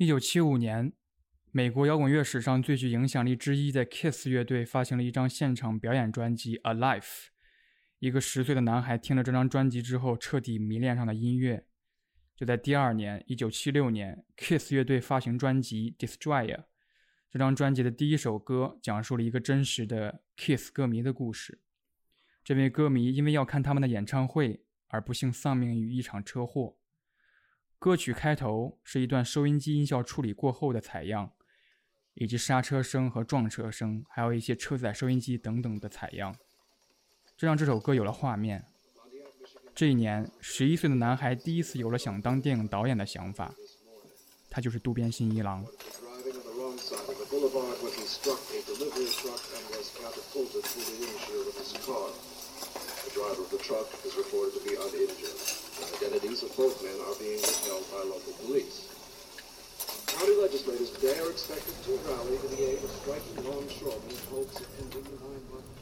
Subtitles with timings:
[0.00, 0.94] 一九七五年，
[1.52, 7.02] 美国摇滚乐史上最具影响力之一的 Kiss 乐队发行了一张现场表演专辑《Alive》。
[7.98, 11.66] 一个十岁的男孩听了这张专辑之后，彻底迷恋上了音乐。
[12.34, 16.56] 就在第二年，一九七六年，Kiss 乐队发行专辑《Destroyer》。
[17.30, 21.60] 这张专辑的第一首歌讲述了一个真实的 Kiss 歌迷的故事。
[22.42, 26.78] 这位歌迷因为要看他们的演唱会而不幸丧命于一场车祸。
[27.80, 31.32] 歌曲开头是一段收音机音效处理过后的采样，
[32.12, 36.36] 以及刹车声和撞车声，还有一些车载收音机等等的采样，
[37.38, 38.66] 这让这首歌有了画面。
[39.74, 43.54] 这一年，十一岁的男孩第一次有了想当电影导演的想法，
[44.50, 45.64] 他就是渡边信一郎。
[55.80, 58.88] Identities of both men are being withheld by local police.
[60.06, 64.68] County legislators dare expected to rally to the aid of striking longshoremen in hopes of
[64.80, 65.79] ending the nine-month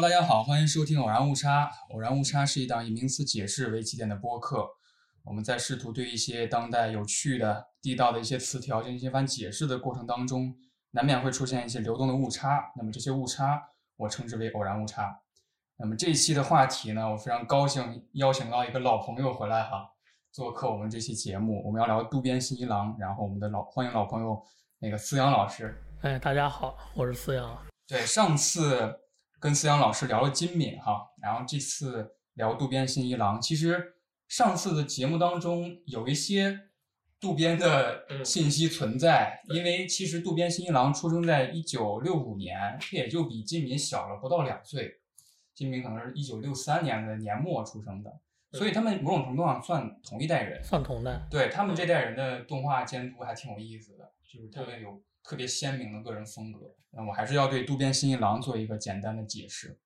[0.00, 1.66] 大家好，欢迎收听《偶然误差》。
[1.92, 4.64] 偶然误差是一档以名词解释为起点的播客。
[5.24, 10.54] 我们在试图对一些当代有趣的、地道的一些词条进行一番解释的过程当中，
[10.92, 12.72] 难免会出现一些流动的误差。
[12.76, 13.60] 那么这些误差，
[13.96, 15.18] 我称之为偶然误差。
[15.76, 19.84] 那么这一期的话题呢，我非常高兴邀请到一个老朋友回来哈，
[20.30, 21.60] 做客我们这期节目。
[21.66, 24.40] 我们要聊渡边信一郎，然后我们的老欢迎老朋友
[24.78, 25.76] 那个思阳老师。
[26.02, 27.58] 哎，大家好，我是思阳。
[27.88, 29.00] 对，上次。
[29.40, 33.40] 跟思阳老师聊了金敏哈，然后这次聊渡边信一郎。
[33.40, 33.94] 其实
[34.28, 36.60] 上次的节目当中有一些
[37.20, 45.00] 渡边的信息存在，因为其实渡边信一郎出生在一九六五年，他也就比金敏小了不到两岁。
[45.54, 48.20] 金敏可能是一九六三年的年末出生的，
[48.52, 51.26] 所以他们某种程度上算同一代人，算同代。
[51.30, 55.02] 对他们这代人的动画监督还挺有意思的，就是特别有。
[55.20, 59.78] 特别鲜明的个人风格，那我还是要对渡边信一郎做一个简单的解释。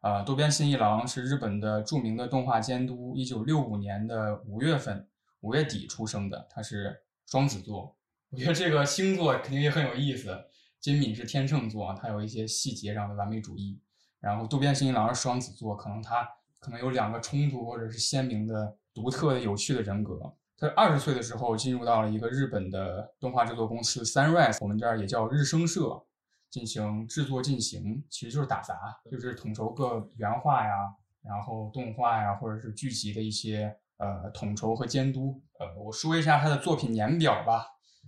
[0.00, 5.06] 呃，渡边信一郎是日本的著名的动画监督，一九六五年的五月份
[5.40, 7.96] 五月底出生的，他是双子座。
[8.30, 10.46] 我觉得这个星座肯定也很有意思。
[10.80, 13.78] 金敏是天秤座，他有一些细节上的完美主义。
[14.20, 16.26] 然后渡边信一郎是双子座，可能他
[16.58, 20.34] 可能有两个冲突或者是鲜明的、独特的、有趣的人格。
[20.56, 26.02] 他二十岁的时候进入到了一个日本的动画制作公司 Sunrise，我们这儿也叫日升社，
[26.50, 28.74] 进行制作进行，其实就是打杂，
[29.10, 35.40] 就是统筹各原画呀，然后动画呀，或者是剧集的一些呃统筹和监督。
[35.58, 37.66] 呃，我说一下他的作品年表吧。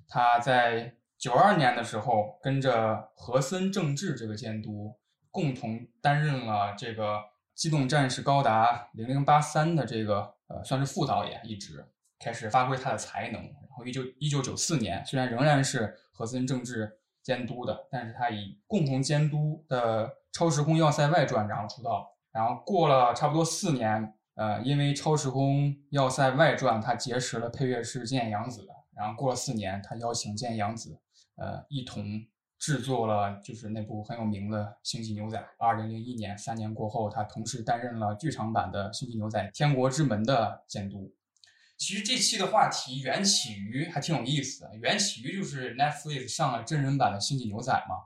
[0.08, 4.98] 他在九二年的时候跟着和森正治这个监督
[5.30, 7.16] 共同担任了这个
[7.54, 11.86] 《机动战士高达零零八三》的这个呃算是副导演一职。
[12.18, 30.98] 开始发挥他的才能，然后一九一九九四年，虽然仍然是和森正治监督的，但是他以共同监督的《超时空要塞外传》然后出道，然后过了差不多四年，呃，因为《超时空要塞外传》，他结识了配乐师菅野洋子，然后过了四年，他邀请菅野洋子，
[31.36, 32.04] 呃，一同
[32.58, 35.38] 制作了就是那部很有名的《星际牛仔》。
[35.58, 41.12] 二零零一年，三年过后，他同时担任了剧场版的《星际牛仔：天国之门》的监督。
[41.82, 47.96] 其实这期的话题缘起于还挺有意思的，缘起于就是 Netflix 上了真人版的《星际牛仔》嘛。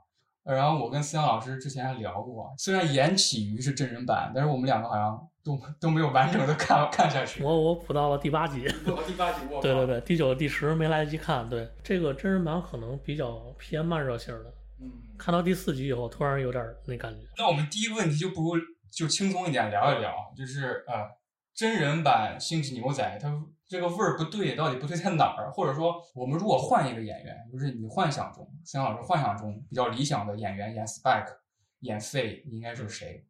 [0.43, 7.43] 然后我跟思阳老师之前还聊过，虽然缘起于是真人版，但是我们两个好像都都没有完整的看看下去。
[7.43, 8.61] 我我补到了第八集，
[9.05, 11.47] 第八集我 对对对，第九、第十没来得及看。
[11.47, 14.51] 对这个真人版可能比较偏慢热型的，
[14.81, 14.89] 嗯，
[15.19, 17.27] 看到第四集以后，突然有点那感觉。
[17.37, 21.05] 那我们第一个问题就不如就轻松一点聊一聊，就是呃，
[21.53, 23.29] 真人版《星际牛仔》它
[23.67, 25.51] 这个味儿不对，到底不对在哪儿？
[25.51, 31.35] 或者说，我们如果换一个演员，就是你幻想中，孙老师幻想中比较理想的演员演 Spike，
[31.81, 33.25] 演费应该是谁？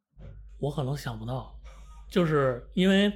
[0.59, 1.59] 我可能想不到，
[2.09, 3.11] 就是因为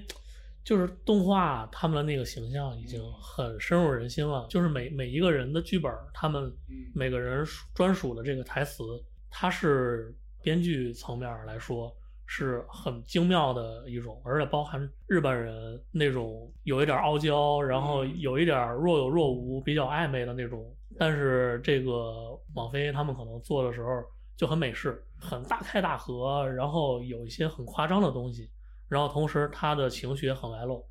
[0.63, 6.51] 就是动画他们的那个形象已经很深入人心了，就是每每一个人的剧本，他们
[6.95, 7.45] 每个人
[7.75, 8.83] 专属的这个台词，
[9.29, 11.95] 它是编剧层面来说
[12.33, 24.01] 是很精妙的一种，而且包含日本人那种有一点傲娇，然后有一点若有若无、比较暧昧的那种，但是这个网飞他们可能做的时候
[24.37, 28.49] 就很美式，很大开大合，然后有一些很夸张的东西，
[28.87, 30.87] 然后同时他的情绪也很外露，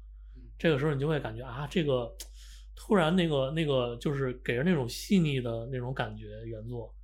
[0.59, 2.15] 这个时候你就会感觉啊，这个
[2.77, 6.95] 突然那个那个就是给人那种细腻的那种感觉，原作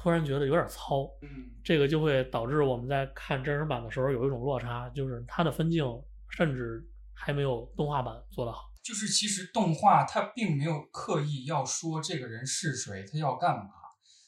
[0.00, 5.84] 突然觉得有点糙，嗯这个就会导致我们在看真人版的时候有一种落差，就是它的分镜
[6.30, 8.70] 甚至还没有动画版做得好。
[8.80, 13.70] 就是其实动画它并没有刻意要说这个人是谁，他要干嘛，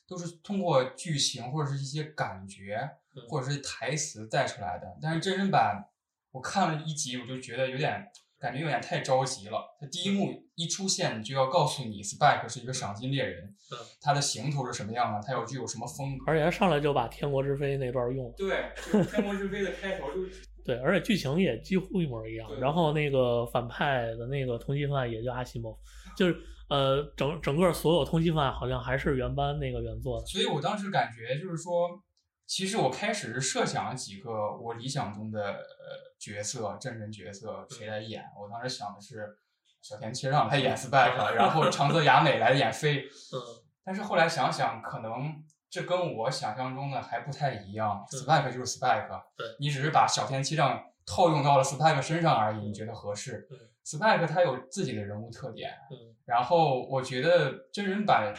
[0.08, 4.98] 都是通过剧情或者是一些感觉嗯或者是台词带出来的。
[5.00, 5.88] 但是真人版
[6.32, 8.10] 我看了一集，我就觉得有点
[8.40, 9.76] 感觉有点太着急了。
[9.78, 16.24] 他第一幕一出现，你就要告诉你 Spike 是一个赏金猎人嗯，他的行头是什么样的，他有具有什么风格。
[16.26, 22.48] 而且他上来就把《天国之飞》那段用了，对， 就是《天国之飞》的开头就是对，而且剧情也几乎一模一样。
[22.60, 25.78] 然后那个反派的那个通缉犯也叫阿西莫夫，
[26.16, 26.36] 就是
[26.68, 30.26] 呃，整整个所有通缉犯好像还是原班那个原作的。
[30.26, 32.00] 所以我当时感觉就是说，
[32.46, 38.22] 其实我开始是设想了几个我理想中的呃角色，真人角色谁来演。
[38.38, 39.38] 我当时想的是
[39.80, 43.04] 小田切让来演 Spike，然后长泽雅美来演飞。
[43.32, 43.40] 嗯
[43.82, 48.06] 但是后来想想，可能这跟我想象中的还不太一样。
[48.12, 58.32] 嗯 Spike 就是 Spike，对你只是把小田切让套用到了 Spike 身上而已，你觉得合适嗯？Spike 他有自己的人物特点，嗯然后我觉得真人版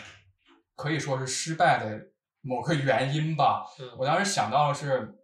[0.75, 1.99] 可以说是失败的
[2.41, 3.65] 某个原因吧。
[3.79, 5.15] 嗯我当时想到的是，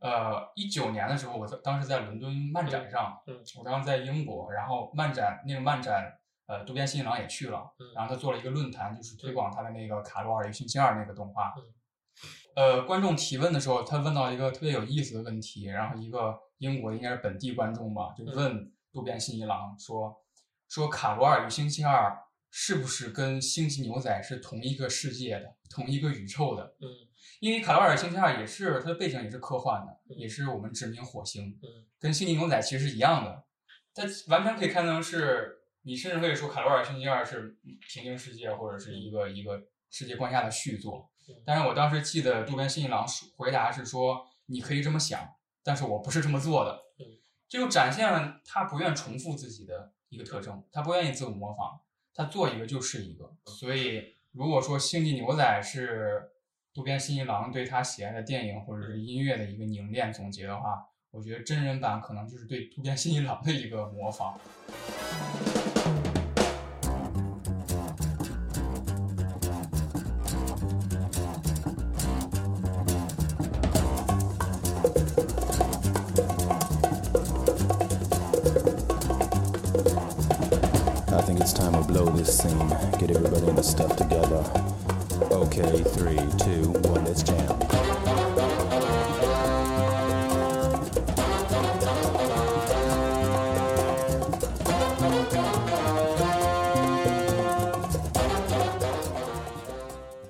[0.00, 3.18] 呃，一九年的时候，我在当时在伦敦漫展上，
[3.58, 11.54] 我当时在英国，然后漫展那个漫展，呃，渡边信一郎也去了，嗯然后他做了一个论坛，就是推广他的那个《卡罗尔与星期二》那个动画。
[11.56, 11.62] 嗯
[12.54, 20.22] 呃，观众提问的时候，他问到一个特别有意思的问题，然后一个英国应该是本地观众吧，就嗯问渡边信一郎说，
[20.66, 22.10] 说《卡罗尔与星期二》
[22.50, 26.74] 是不是跟《星际牛仔》是同一个世界的、同一个宇宙的？
[26.80, 26.88] 嗯
[27.40, 33.44] 因为《卡罗尔星期二》也是它的背景也是科幻的，嗯也是我们殖民火星，嗯跟《星际牛仔》其实是一样的。
[33.94, 37.56] 它完全可以看成是，你甚至可以说《卡罗尔星期二》是
[37.88, 41.34] 平行世界或者是一个一个世界观下的续作嗯。
[41.44, 45.26] 但是我当时记得渡边信一郎说回答是说，你可以这么想，
[45.62, 46.72] 但是我不是这么做的。
[46.98, 47.06] 嗯
[47.48, 51.78] 这就展现了他不愿重复自己的一个特征，他不愿意自我模仿，
[52.12, 53.32] 他做一个就是一个。
[53.46, 56.32] 所以，如果说《星际牛仔》是
[56.76, 64.38] 渡边信一郎对他喜爱的电影或者是音乐的一个凝练总结的话，我觉得真人版可能就是对渡边信一郎的一个模仿。
[81.08, 82.68] I think it's time we blow this scene.
[82.98, 84.44] Get everybody in the stuff together.
[85.36, 87.46] Okay, three, two, one, let's jam.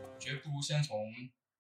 [0.03, 0.99] 我觉得不如先从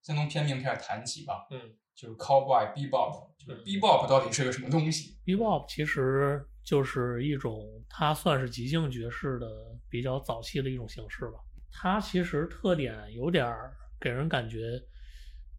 [0.02, 1.60] 先从片名开始谈起吧，嗯
[1.94, 9.46] 就是 Cowboy Bebop，就是嗯 Bebop 到底是个什么东西？，Bebop 其实就是一种，它算是即兴爵士的
[9.88, 11.38] 比较早期的一种形式吧。
[11.78, 14.82] 它其实特点有点儿给人感觉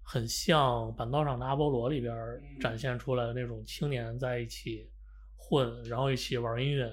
[0.04, 2.16] 很像板道上的阿波罗里边
[2.60, 4.90] 展现出来的那种青年在一起
[5.36, 6.92] 混，然后一起玩音乐，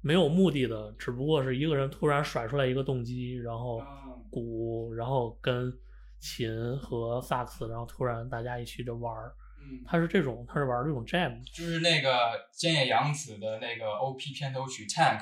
[0.00, 5.72] 没有目的的，只不过是一个人突然甩出来一个动机，然后嗯鼓，然后跟
[6.20, 9.34] 琴和萨克斯，然后突然大家一起就玩儿。
[9.62, 12.10] 嗯，他是这种，他是玩这种 jam，就是那个
[12.54, 15.20] 菅野洋子的那个 OP 片头曲 Tank，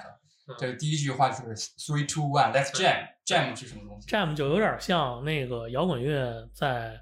[0.49, 3.07] 嗯这个第一句话就是 Three Two One Let's Jam。
[3.26, 6.99] Jam 是什么东西？jam 就有点像那个摇滚乐在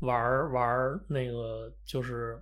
[0.00, 2.38] 玩玩那个就是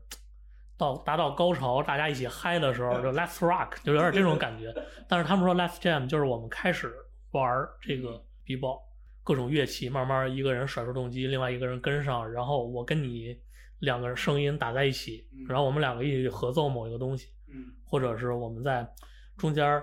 [0.76, 4.74] 到达到高潮，大家一起嗨的时候，就 Let's Rock，就有点这种感觉。
[5.08, 6.92] 但是他们说 Let's Jam 就是我们开始
[7.30, 8.80] 玩这个 B-Bop，
[9.22, 13.38] 各种乐器，慢慢一个人甩出动机，另外一个人跟上，然后我跟你
[13.78, 18.84] 两个人声音打在一起，然后我们两个一起合奏某一个东西，嗯或者是我们在
[19.36, 19.80] 中间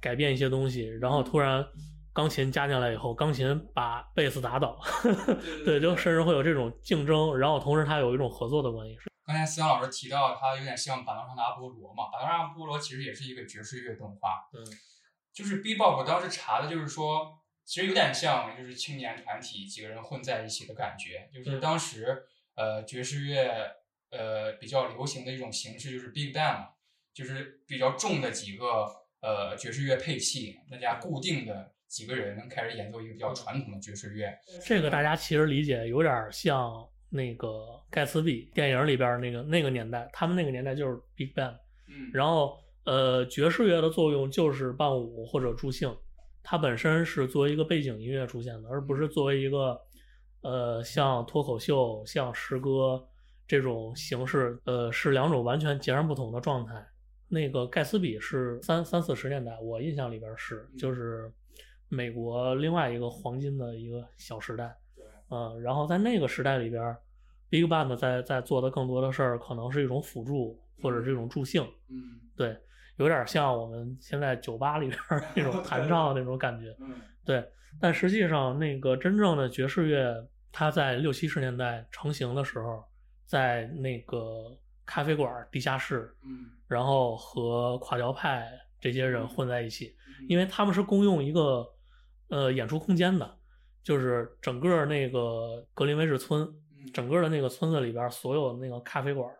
[0.00, 1.64] 改变一些东西，然后突然
[2.12, 4.80] 钢琴加进来以后，钢琴把贝斯打倒，
[5.64, 8.96] 对，就甚至会有这种竞争，然后同时它有一种合作的关系。
[9.26, 14.48] 刚才思阳老师提到，它有点像板凳上的阿波罗嘛，板凳上的阿波罗其实也是一个爵士乐动画。
[14.52, 14.64] 嗯，
[15.32, 21.28] 就是 B-Bop，我当时查的就是说，其实有点像就是青年团体几个人混在一起的感觉。
[21.34, 22.22] 就是嗯当时
[22.54, 23.50] 呃爵士乐
[24.10, 26.68] 呃比较流行的一种形式就是 Big Band，嘛
[27.12, 28.86] 就是比较重的几个
[29.26, 34.32] 呃爵士乐配器，大家固定的几个人开始演奏一个比较传统的爵士乐。
[34.64, 37.50] 这个大家其实理解有点像那个
[37.90, 41.56] 盖茨比电影里边那个那个年代，他们那个年代就是 Big Band。
[41.88, 45.92] 嗯然后呃，爵士乐的作用就是伴舞或者助兴，
[46.44, 49.76] 它本身是作为一个背景音乐出现的，而不是作为一个
[50.42, 53.04] 呃像脱口秀、像诗歌
[53.48, 56.74] 这种形式，呃，是两种完全截然不同的状态。
[57.28, 61.32] 那个盖茨比是三三四十年代，我印象里边是就是
[61.88, 64.76] 美国另外一个黄金的一个小时代。
[65.28, 66.96] 嗯，然后在那个时代里边儿
[67.50, 72.56] ，Big Band 在在做的更多的事儿，可能是一种辅助或者是一种助兴，嗯对，
[72.96, 77.44] 有点像我们现在酒吧里边儿那种弹唱的那种感觉，嗯对。
[77.78, 82.82] 但实际上，那个真正的爵士乐，它在六七十年代成型的时候，
[83.26, 84.56] 在那个
[84.86, 86.46] 咖啡馆儿、地下室，嗯。
[86.68, 88.48] 然后和垮掉派
[88.80, 89.94] 这些人混在一起，
[90.28, 91.66] 因为他们是共用一个
[92.28, 93.38] 呃演出空间的，
[93.82, 96.90] 就是整个那个格林威治村，嗯。
[96.92, 99.36] 整个的那个村子里边儿所有的那个咖啡馆儿，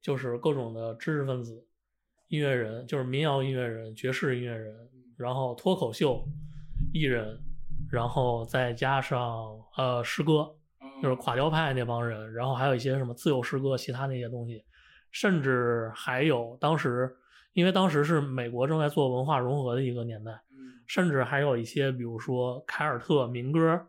[0.00, 1.66] 就是各种的知识分子、
[2.28, 4.74] 音乐人，就是民谣音乐人、爵士音乐人，
[5.16, 6.24] 然后脱口秀
[6.92, 7.38] 艺人，
[7.90, 10.52] 然后再加上呃诗歌，
[11.02, 14.64] 就是垮掉派那帮人，然后还有一些什么自由诗歌，其他那些东西，
[15.10, 17.16] 甚至还有当时，
[17.52, 23.80] 因为当时是美国正在做文化融合的一个年代，嗯甚至还有一些，比如说凯尔特民歌，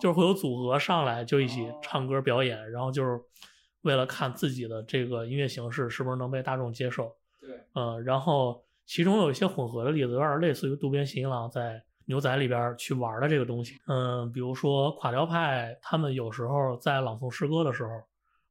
[0.00, 3.20] 就是会有组合上来就一起唱歌表演，然后就是
[3.82, 7.12] 为了看自己的这个音乐形式是不是能被大众接受。
[7.40, 13.80] 对，嗯，然后其中有一些混合的例子，有点类似于渡边信一郎在牛仔里边去玩的这个东西。
[13.88, 17.90] 嗯，比如说垮掉派，他们有时候在朗诵诗歌的时候，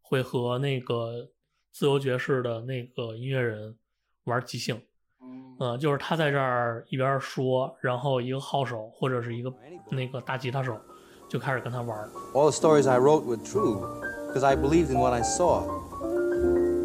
[0.01, 1.29] 会和那个
[1.74, 3.76] 自由爵士的那个音乐人
[4.24, 4.80] 玩即兴。
[5.22, 9.52] 嗯呃，就是他在这儿一边说，然后一个号手或者是一个
[9.90, 10.80] 那个大吉他手
[11.28, 12.08] 就开始跟他玩儿。
[12.32, 13.80] All the stories I wrote were true
[14.28, 15.62] because I believed in what I saw.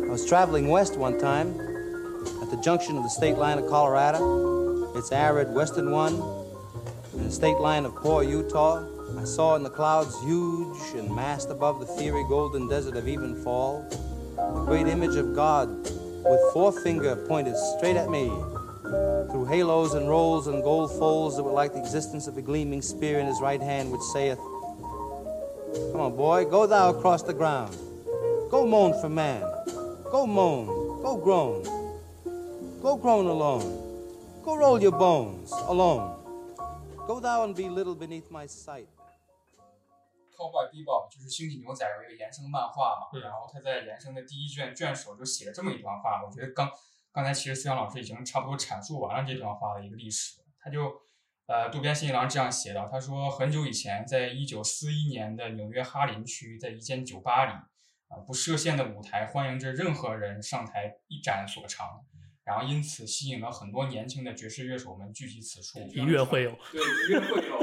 [0.03, 1.53] I was traveling west one time
[2.41, 6.15] at the junction of the state line of Colorado, its arid western one,
[7.13, 8.83] and the state line of poor Utah.
[9.17, 13.89] I saw in the clouds, huge and massed above the fiery golden desert of Evenfall,
[13.89, 14.08] the
[14.66, 18.28] great image of God with forefinger pointed straight at me
[19.30, 22.82] through halos and rolls and gold folds that were like the existence of a gleaming
[22.82, 24.38] spear in his right hand, which saith,
[25.92, 27.76] Come on, boy, go thou across the ground.
[28.50, 29.42] Go moan for man.
[30.10, 30.66] Go moan.
[31.02, 31.62] Go groan.
[32.82, 34.42] Go groan alone.
[34.44, 36.16] Go roll your bones alone.
[37.06, 38.88] Go thou and be little beneath my sight.
[40.40, 46.70] Cowboy Bebop 就是《星际牛仔》有一个延伸漫画嘛，嗯然后他在延伸的第一卷卷首就写了这么一段话，我觉得刚
[47.12, 51.02] 刚才其实思阳老师已经差不多阐述完了这段话的一个历史，他就
[51.44, 57.52] 呃渡边信一郎这样写道，他说很久以前，在一九四一年的纽约哈林区，在一间酒吧里，
[58.08, 62.06] 啊、不设限的舞台欢迎着任何人上台一展所长。
[62.42, 67.59] 然后因此吸引了很多年轻的爵士乐手们聚集此处，一乐会友，对，一乐会友，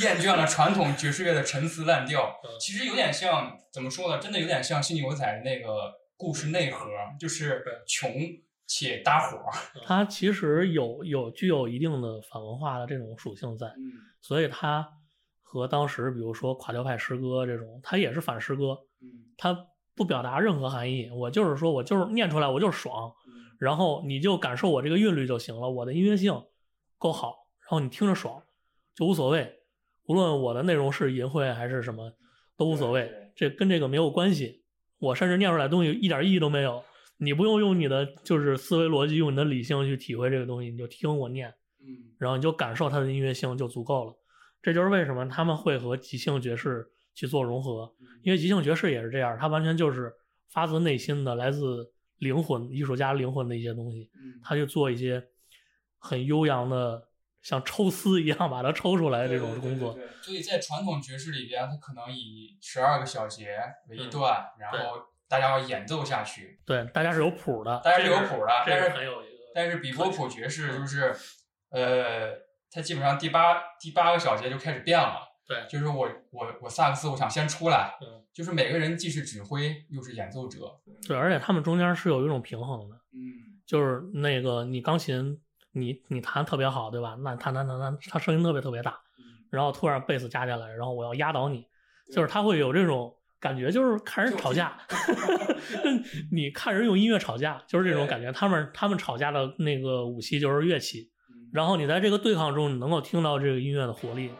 [0.00, 4.20] 厌倦了传统爵士乐的陈词滥调，其实有点像怎么说呢？
[4.20, 6.86] 真的有点像《新牛仔》那个故事内核，
[7.18, 8.10] 就是穷
[8.66, 9.52] 且搭伙儿。
[9.84, 14.86] 它其实有有具有一定的反文化的这种属性在，嗯所以它
[15.42, 26.44] 和当时比如说垮掉派诗歌这种，它也是反诗歌，嗯它不表达任何含义，我就是说我就是念出来我就是爽，嗯然后你就感受我这个韵律就行了，我的音乐性
[26.98, 28.42] 够好，然后你听着爽
[28.94, 29.57] 就无所谓，
[30.08, 32.12] 无论我的内容是淫秽还是什么
[32.56, 34.64] 都无所谓，这跟这个没有关系。
[34.98, 36.82] 我甚至念出来的东西一点意义都没有，
[37.18, 41.48] 你不用用你的就是思维逻辑，用你的理性去体会这个东西，你就听我念，
[41.80, 42.10] 嗯。
[42.18, 44.14] 然后你就感受它的音乐性就足够了。
[44.60, 46.84] 这就是为什么他们会和即兴爵士
[47.14, 50.12] 去做融合，因为即兴爵士也是这样，它完全就是
[50.50, 54.40] 发自内心的，来自灵魂艺术家灵魂的一些东西，嗯。
[54.42, 55.22] 他就做一些
[55.98, 57.07] 很悠扬的，
[57.42, 59.92] 像抽丝一样把它抽出来的这种工作。
[59.92, 66.60] 对对对对所以在传统爵士里边，它可能以十二个小节为一段，然后大家要演奏下去。
[66.66, 69.32] 对，大家是有谱的，大家是有谱的但是很有一个。
[69.54, 71.14] 但是比波普爵士就是，
[71.70, 72.32] 呃，
[72.70, 75.26] 它基本上第八第八个小节就开始变了。
[75.46, 80.58] 对就是我我我萨克斯我想先出来，嗯就是每个人既是指挥又是演奏者。
[81.06, 85.40] 对，而且他们中间是有一种平衡的，嗯就是那个你钢琴
[85.72, 87.16] 你你弹特别好，对吧？
[87.20, 91.64] 那弹弹弹弹，他声音特别特别大，嗯然后突然贝斯加进来，然后我要压倒你，
[92.12, 94.76] 就是他会有这种感觉，就是看人吵架，
[96.32, 98.32] 你看人用音乐吵架，就是这种感觉。
[98.32, 104.30] 他们他们吵架的那个武器就是乐器，嗯然后你在这个对抗中，你能够听到这个音乐的活力。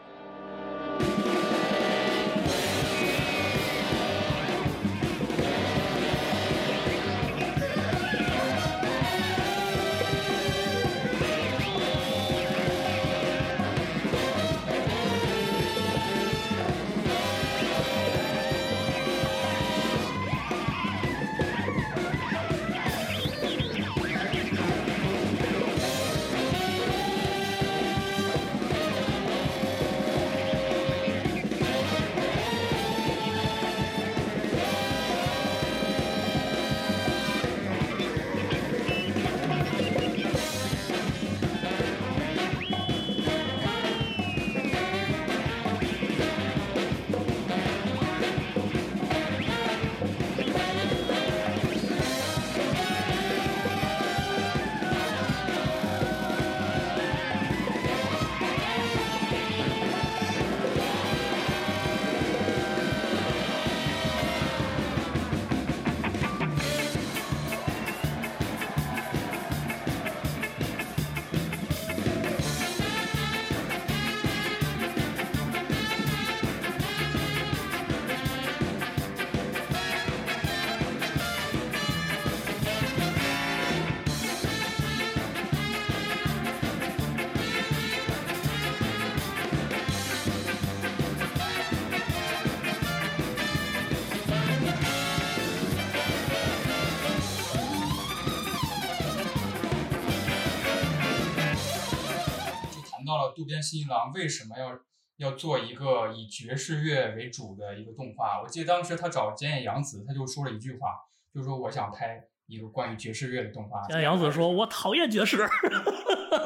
[103.49, 104.79] 渡边新一郎为什么要
[105.17, 108.39] 要做一个以爵士乐为主的一个动画。
[108.43, 110.93] 我记得当时他找菅野洋子，他就说了一句话，
[111.33, 113.81] 就说我想拍一个关于爵士乐的动画。
[113.87, 115.37] 菅野洋子说：“我讨厌爵士。”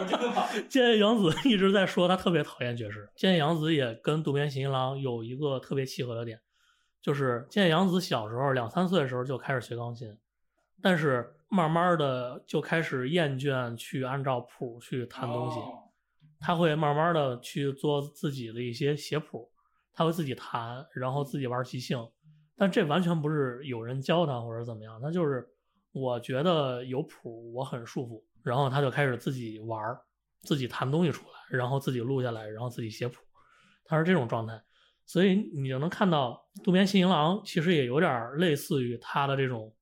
[0.08, 0.48] 真的吗？
[0.72, 3.12] 菅野洋子一直在说他特别讨厌爵士。
[3.18, 6.40] 菅野洋子也跟渡边信一郎有一个特别契合的点，
[7.02, 10.18] 就是菅野洋子小时候两三岁的时候就开始学钢琴，
[10.82, 15.83] 但是慢慢的就开始厌倦去按照谱去弹东西，哦
[16.46, 19.50] 他会慢慢的去做自己的一些写谱，
[19.94, 21.98] 他会自己弹，然后自己玩即兴，
[22.58, 25.48] 但这完全不是有人教他或者怎么样，他就是
[25.94, 29.98] 我觉得有谱我很舒服，然后他就开始自己玩，
[30.42, 33.22] 自己弹东西出来，然后自己录下来，然后自己写谱，
[33.86, 34.62] 他是这种状态，
[35.06, 39.74] 所以你就能看到渡边信一郎其实也有点类似于他的这种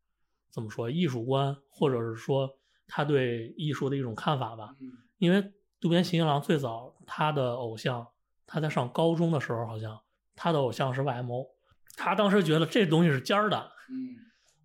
[0.52, 2.48] 怎么说艺术观，或者是说
[2.88, 4.92] 他对艺术的一种看法吧，嗯。
[5.18, 8.08] 因为渡边信一郎最早他的偶像，
[8.48, 10.00] 他在上高中的时候好像
[10.36, 11.48] 他的偶像是 YMO，
[11.98, 13.58] 他当时觉得这东西是尖儿的，
[13.90, 14.16] 嗯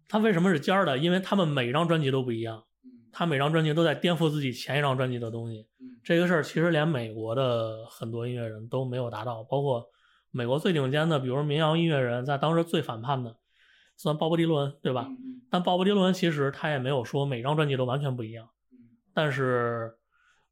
[0.08, 0.96] 他为什么是尖儿的？
[0.98, 5.66] 因为他们每张专辑都不一样，嗯他每张专辑都在颠覆自己前一张专辑的东西。
[5.80, 9.84] 嗯这个事儿其实连美国的很多音乐人都没有达到，包括
[10.30, 13.36] 美国最顶尖的，比如民谣音乐人，在当时最反叛的，
[13.96, 15.06] 算鲍勃迪伦，对吧？
[15.08, 18.78] 嗯但鲍勃迪伦其实他也没有说每张专辑都完全不一样，嗯
[19.14, 19.94] 但是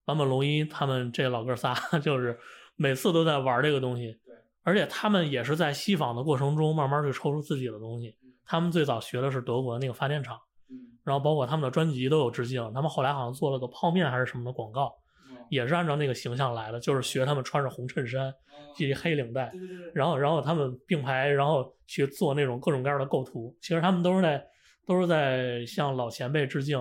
[0.05, 2.39] 坂本龙一他们这老哥仨 就是
[2.77, 4.17] 每次都在玩这个东西，
[4.63, 8.15] 而且他们也是在西访的过程中慢慢去抽出自己的东西。
[8.45, 10.39] 他们最早学的是德国那个发电厂，
[10.71, 12.63] 嗯然后包括他们的专辑都有致敬。
[12.75, 14.95] 他们后来好像做了个泡面还是什么的广告，
[15.31, 18.35] 嗯也是按照那个形象来的，就是学他们穿着红衬衫、
[18.77, 19.51] 系黑领带，
[19.95, 23.57] 然后然后他们并排，然后去做那种各种各样的构图。
[23.63, 24.45] 其实他们都是在
[24.87, 26.79] 都是在向老前辈致敬，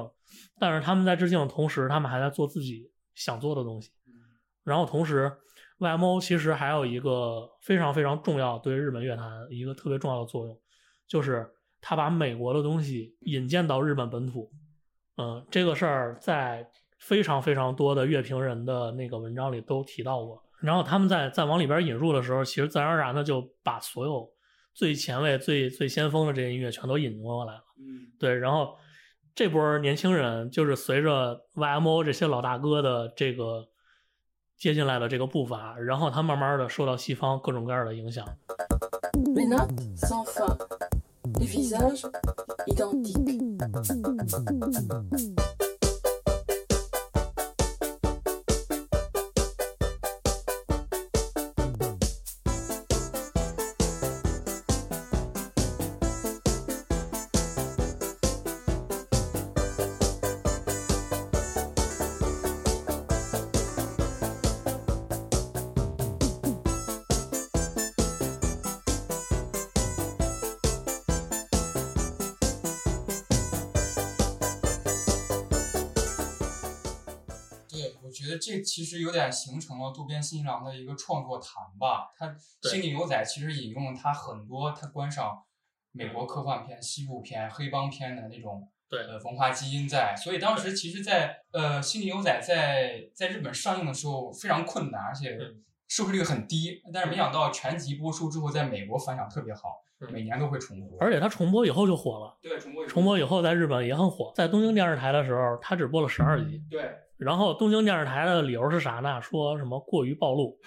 [0.59, 3.91] 但是他们在致敬的同时，他们还在做自己想做的东西。
[4.63, 5.31] 然后同时
[5.79, 10.57] ，YMO 其实还有一个非常非常重要对日本乐坛一个特别重要的作用，
[11.07, 11.49] 就是
[11.81, 14.49] 他把美国的东西引荐到日本本土。
[15.17, 16.65] 嗯，这个事儿在
[16.97, 20.41] 非常非常多的乐评人的那个文章里都提到过。
[20.61, 24.27] 然后他们在在往里边引入的时候，其实自然而然的就把所有
[24.73, 27.63] 最前卫、最最先锋的这些音乐全都引过来了。
[27.77, 28.77] 嗯对，然后
[29.35, 33.67] 这波年轻人就是随着 YMO 这些老大哥的这个
[34.55, 38.23] 接进来的这个步伐，然后他慢慢的受到西方各种各样的影响。
[78.33, 82.11] 得这其实有点形成了渡边信一郎的一个创作坛吧。
[82.17, 82.27] 他
[82.61, 85.43] 《对星际牛仔》其实引用了他很多他观赏
[85.91, 96.81] 美国科幻片、西部片、黑帮片的那种对呃文化基因在，所以当时其实在，呃《星际牛仔在》在日本上映的时候非常困难，而且嗯收视率很低。
[96.91, 99.61] 但是没想到全集播出之后，在美国反响特别好，
[99.99, 100.97] 嗯每年都会重播。
[100.99, 104.31] 而且它重播以后就火了，对重播重播以后在日本也很火。
[104.35, 106.91] 在东京电视台的时候，他只播了十二集，对
[107.23, 109.21] 然后东京电视台的理由是啥呢？
[109.21, 110.57] 说什么过于暴露、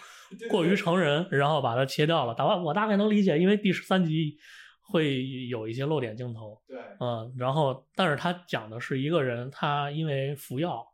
[0.50, 2.34] 过于成人，然后把它切掉了。
[2.34, 4.36] 大概我大概能理解，因为第十三集
[4.82, 10.86] 会有一些露点镜头，对嗯，然后但是他讲的是一个人他因为服药，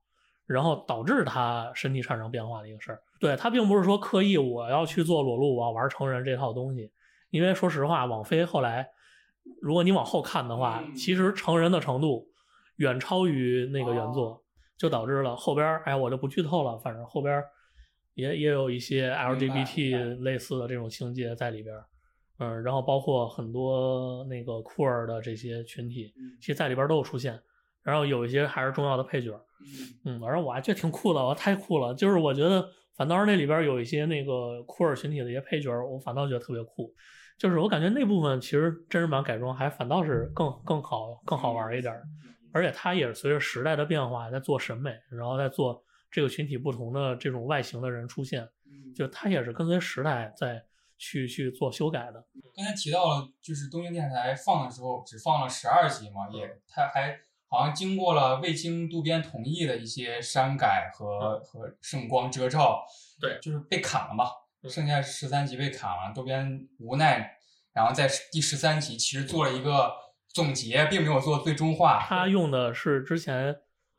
[0.47, 3.01] 然后导致他身体产生变化的一个事儿。
[3.21, 6.91] 对他并不是说刻意我要去做裸露，我要玩成人这套东西，
[7.31, 8.89] 因为说实话，网飞后来
[9.61, 12.27] 如果你往后看的话，嗯其实成人的程度
[12.77, 14.42] 远超于那个原作，
[14.77, 17.45] 就导致了后边儿哎我就不剧透了，反正后边儿
[18.15, 21.85] 也也有一些 LGBT 类似的这种情节在里边儿。
[22.39, 26.37] 嗯，然后包括很多那个酷儿的这些群体，嗯。
[26.41, 27.41] 其实在里边都有出现，
[27.83, 29.41] 然后有一些还是重要的配角，
[30.05, 30.17] 嗯。
[30.17, 36.93] 嗯，反正我还觉得挺酷的，我太酷了，就是我觉得反倒是那里边有一些那个酷儿群体的一些配角，我反倒觉得特别酷，
[37.39, 42.03] 就是我感觉那部分其实真人版改装还反倒是更更好更好玩一点儿，
[42.53, 50.63] 而且它也是随着时代的变化在做审美，然后在做这个群体不同的这种外形的人出现，嗯就它也是跟随时代在
[50.99, 52.25] 去去做修改的。
[52.55, 62.85] 刚才提到了，就是东京电视台放的时候只放了十二集嘛，也它还好像经过了未经渡边同意的一些删改和和圣光遮罩，
[63.21, 64.27] 对就是被砍了嘛，
[64.63, 67.39] 嗯剩下十三集被砍了，渡边无奈，
[67.73, 69.93] 然后在第十三集其实做了一个
[70.33, 72.01] 总结，并没有做最终化。
[72.01, 73.57] 他用的是之前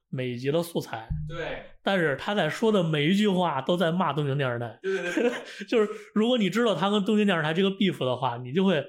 [0.09, 4.79] 每一集的素材，对但是他在说的每一句话都在骂东京电视台。
[4.81, 5.31] 对对对对，
[5.67, 8.83] 就是如果你知道他跟东京电视台这个 beef 的话，你就会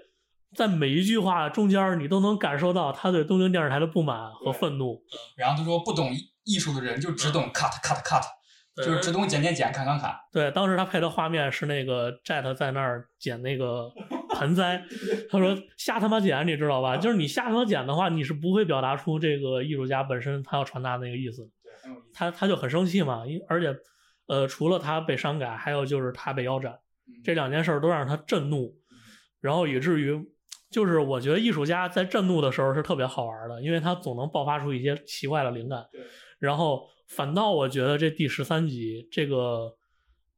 [0.56, 5.02] 在每一句话中间，你都能感受到他对东京电视台的不满和愤怒。
[5.36, 8.22] 然后他说不懂艺艺术的人就只懂 cut cut cut，
[8.76, 10.14] 就是只懂剪剪剪砍砍砍。
[10.32, 13.90] 对，当时他配的画面是那个 Jet 在那儿剪那个
[14.34, 14.84] 盆栽，
[15.30, 16.96] 他说瞎他妈剪，你知道吧？
[16.96, 21.48] 就是你瞎他妈剪的话，你是不会表达出这个艺术家本身他要传达那个意思。
[22.14, 23.76] 他他就很生气嘛，因而且，
[24.26, 26.72] 呃，除了他被删改，还有就是他被腰斩，
[27.06, 28.74] 嗯这两件事儿都让他震怒，
[29.40, 30.18] 然后以至于，
[30.70, 35.86] 就是我觉得艺术家在震怒的时候是特别好玩的，因为他总能爆发出一些奇怪的灵感。
[35.92, 36.00] 对
[36.38, 39.74] 然后反倒我觉得这第十三集这个，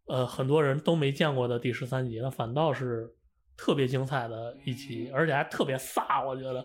[0.06, 3.09] 呃，很多人都没见过的第十三集，那反倒是
[3.57, 6.64] 特别精彩的一集，嗯而且还特别飒，我觉得，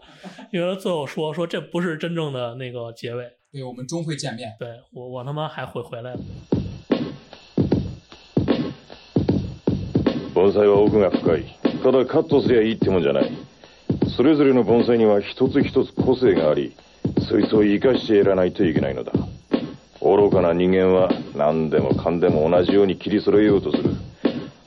[0.51, 3.31] 因为他最后说说这不是真正的那个结尾。
[3.51, 4.55] 对，我们终会见面。
[4.59, 6.19] 对我，我他妈还会回来的。
[10.33, 11.45] 盆栽は奥が深い
[11.83, 13.31] ただカットすりゃいいってもんじゃない
[14.15, 16.73] それぞれの盆栽には一つ一つ個性があり
[17.27, 19.11] そいつを生かしてやらないといけないのだ
[20.01, 23.93] 愚かな人間は何でもかんでも同じように切り揃えようとする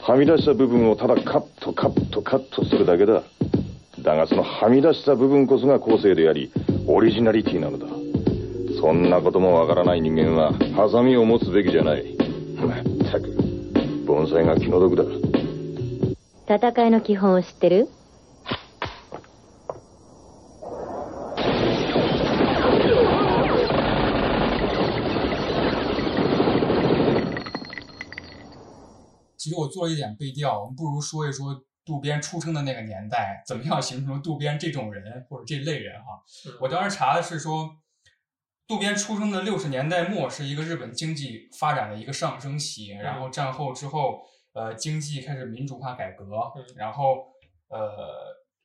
[0.07, 3.23] はみ出した部分をただカットカットカットするだけだ。
[4.03, 6.53] だがそのはみ出した部分こそが個性であり
[6.87, 7.87] オリジナリティなのだ。
[8.79, 12.05] そんなこともわからない人間はハサミを持つべきじゃない。
[12.59, 13.35] まったく
[14.05, 15.05] 盆栽が気の毒だ。
[16.55, 17.89] 戦いの基本を知ってる？
[29.55, 36.21] 其实我做了一点背调，我们不如说一说渡边出生的那个年代，怎么样形成渡边这种人或者这类人哈。
[36.61, 37.71] 我当时查的是说，
[38.67, 44.23] 渡边出生的六十年代末是一个日本经济发展的一个上升期，然后战后之后，
[44.55, 46.27] 呃，经济开始民主化改革，
[46.75, 47.29] 然后
[47.69, 47.79] 呃，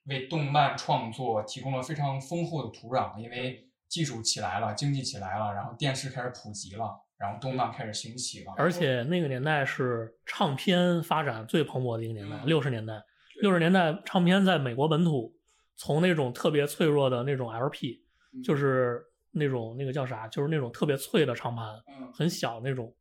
[0.05, 12.45] 为动漫创作提供了非常丰厚的土壤，因为技术起来了，经济起来了，然后电视开始普及了，然后动漫开始兴起了，而且那个年代是唱片发展最蓬勃的一个年代，嗯。
[12.45, 13.03] 六十年代，
[13.41, 15.35] 六十年代唱片在美国本土
[15.75, 18.01] 从那种特别脆弱的那种 LP，
[18.33, 18.41] 嗯。
[18.41, 22.09] 就是那种那个叫啥，就是那种特别脆的唱盘，嗯。
[22.13, 22.95] 很小那种，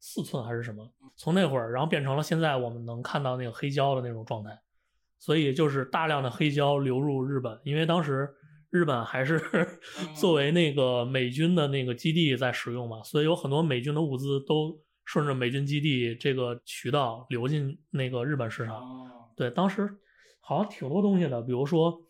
[0.00, 4.50] 四寸还是什么，从那会儿然后变成了现在我们能看到那个黑胶的那种状态，
[5.20, 8.28] 所以就是大量的黑胶流入日本，因为当时
[8.70, 9.40] 日本还是
[10.14, 18.76] 作为那个美军的那个基地在使用嘛，所以有很多美军的物资都顺着美军基地这个渠道流进那个日本市场。
[18.76, 19.06] 哦
[19.36, 19.96] 对，当时
[20.40, 22.00] 好像挺多东西的，比如说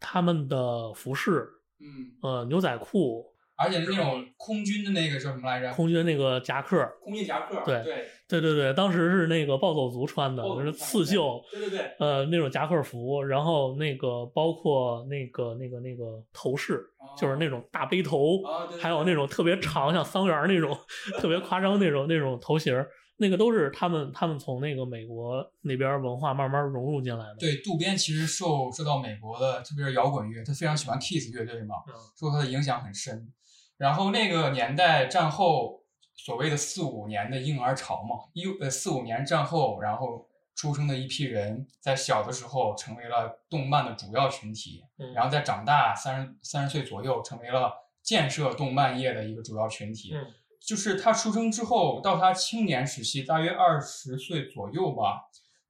[0.00, 1.48] 他们的服饰，
[1.80, 5.72] 嗯，呃，牛仔裤，而且是那种空军的那个叫什么来着？
[5.72, 18.40] 空军那个夹克，空军夹克，对对对对对，当时是那个暴走族穿的，就是刺绣，对对对，呃，那种夹克服，然后那个包括那个那个那个头饰，就是那种大背头，
[18.76, 20.76] 还有那种特别长像桑园那种
[21.20, 22.74] 特别夸张那种那种头型，
[23.18, 27.36] 那个都是他们他们从那个美国那边文化慢慢融入进来的。
[27.38, 33.30] 对，渡边其实受受到美国的，特别是摇滚乐，他非常喜欢 Kiss 乐队嘛，嗯受他的影响很深。
[33.76, 35.82] 然后那个年代战后
[36.14, 50.12] 所谓的四五年的婴儿潮嘛，一呃四五年战后，然后出生的一批人，在小的时候成为了动漫的主要群体，嗯然后在长大三十三十岁左右，成为了建设动漫业的一个主要群体。
[50.14, 50.24] 嗯
[50.66, 55.24] 就是他出生之后到他青年时期，大约二十岁左右吧，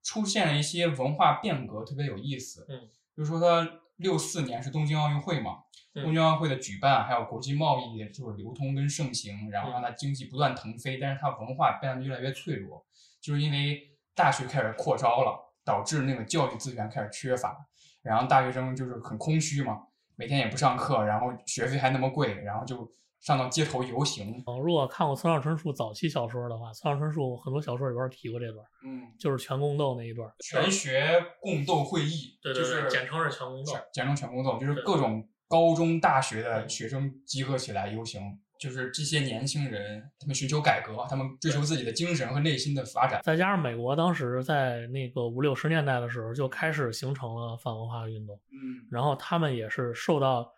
[0.05, 2.64] 出现了一些文化变革，特别有意思。
[2.69, 2.79] 嗯，
[3.12, 5.59] 比如说他六四年是东京奥运会嘛，
[5.94, 12.85] 嗯东京奥运会的举办，还有国际贸易就是流通跟盛行，然后嗯让它经济不断腾飞，但是它文化变得越来越脆弱，
[13.20, 13.80] 就是因为
[14.14, 17.57] 大学开始扩招了，导致那个教育资源开始缺乏，
[18.02, 19.83] 然后大学生就是很空虚嘛，
[20.16, 22.92] 每天也不上课，然后学费还那么贵，然后就
[23.25, 24.45] 上到街头游行。
[24.47, 30.31] 嗯，如果看过村上春树早期小说的话，村上春树很多小说里边提过这段，嗯，就是全宫斗那一段。
[30.41, 38.21] 全学共斗会议，对对对就是简称是全宫斗简称全宫斗，就是各种高中、大学的学生集合起来游行，
[38.61, 43.23] 就是这些年轻人，他们寻求改革，他们追求自己的精神和内心的发展。
[43.25, 50.53] 再加上美国当时在那个五六十年代的时候就开始形成了反文化运动，嗯然后他们也是受到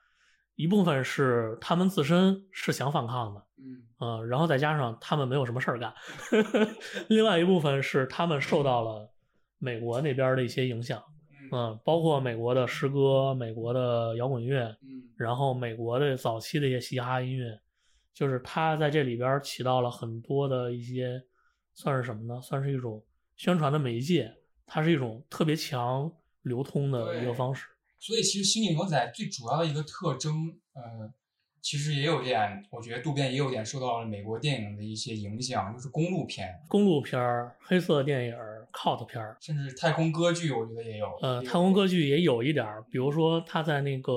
[0.57, 5.95] 一部分是他们自身是想反抗的，嗯呃，然后再加上他们没有什么事儿干，
[7.09, 9.11] 另外一部分是他们受到了
[9.59, 11.03] 美国那边的一些影响，
[11.53, 17.59] 嗯，包括美国的诗歌、美国的摇滚乐，嗯然后美国的早期的一些嘻哈音乐，
[18.13, 21.23] 就是它在这里边起到了很多的一些，
[21.73, 22.41] 算是什么呢？
[22.43, 23.03] 算是一种
[23.37, 24.35] 宣传的媒介，
[24.67, 26.11] 它是一种特别强
[26.43, 27.67] 流通的一个方式。
[27.99, 31.13] 所以其实《星际牛仔》最主要的一个特征，呃，
[31.63, 41.07] 其实也有点，我觉得渡边也有点受到了美国电影的一些影响，就是公路片，公路片儿、黑色电影儿、cult 片儿，甚至太空歌剧，我觉得也有。
[41.23, 44.13] 呃，太空歌剧也有一点儿，比如说他在那个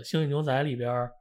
[0.04, 1.12] 《星际牛仔》里边儿，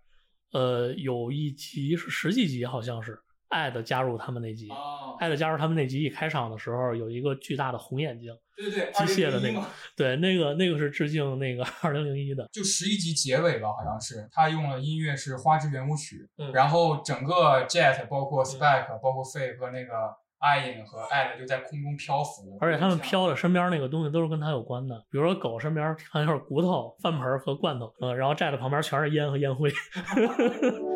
[0.54, 3.20] 呃，有一集是十几集，好像是
[3.54, 4.68] 爱的加入他们那集。
[4.70, 9.64] 哦，爱的加入他们那集一开场的时候，有一个巨大的红眼睛，对对对，机械的那个，
[9.96, 12.50] 对，那个那个是致敬那个二零零一的。
[12.52, 19.94] 就十一集结尾吧，好像是他用了音乐是花之圆舞曲，嗯然后整个 Jet 包括 Spike、包括 Faye 和那个
[20.40, 29.72] Ian 和艾的就在空中漂浮，而且他们飘的身边那个东西都是跟他有关的，比如说狗身边好像是骨头、饭盆和罐头，嗯，然后寨的旁边全是烟和烟灰。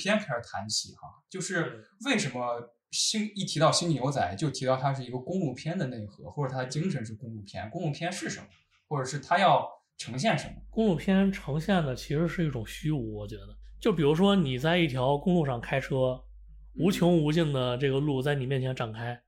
[0.00, 2.40] 片开始谈起哈，就是为什么
[2.90, 7.68] 星一提到《星际牛仔》，就提到它是一个公路片的内核，或者它的精神是公路片。
[7.70, 8.46] 公路片是什么？
[8.88, 10.54] 或者是它要呈现什么？
[10.70, 16.20] 公路片呈现的其实是一种虚无，我觉得，就比如说你在一条公路上开车，
[16.76, 19.20] 无穷无尽的这个路在你面前展开，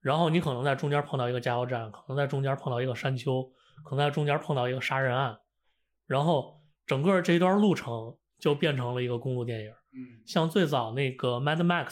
[0.00, 3.42] 然后你可能在中间碰到一个加油站，可能在中间碰到一个山丘，
[3.84, 5.38] 可能在中间碰到一个杀人案，
[6.06, 9.72] 然后整个这一段路程就变成了一个公路电影。
[9.92, 10.20] 嗯。
[10.26, 11.86] 像最早那个《Mad Max》，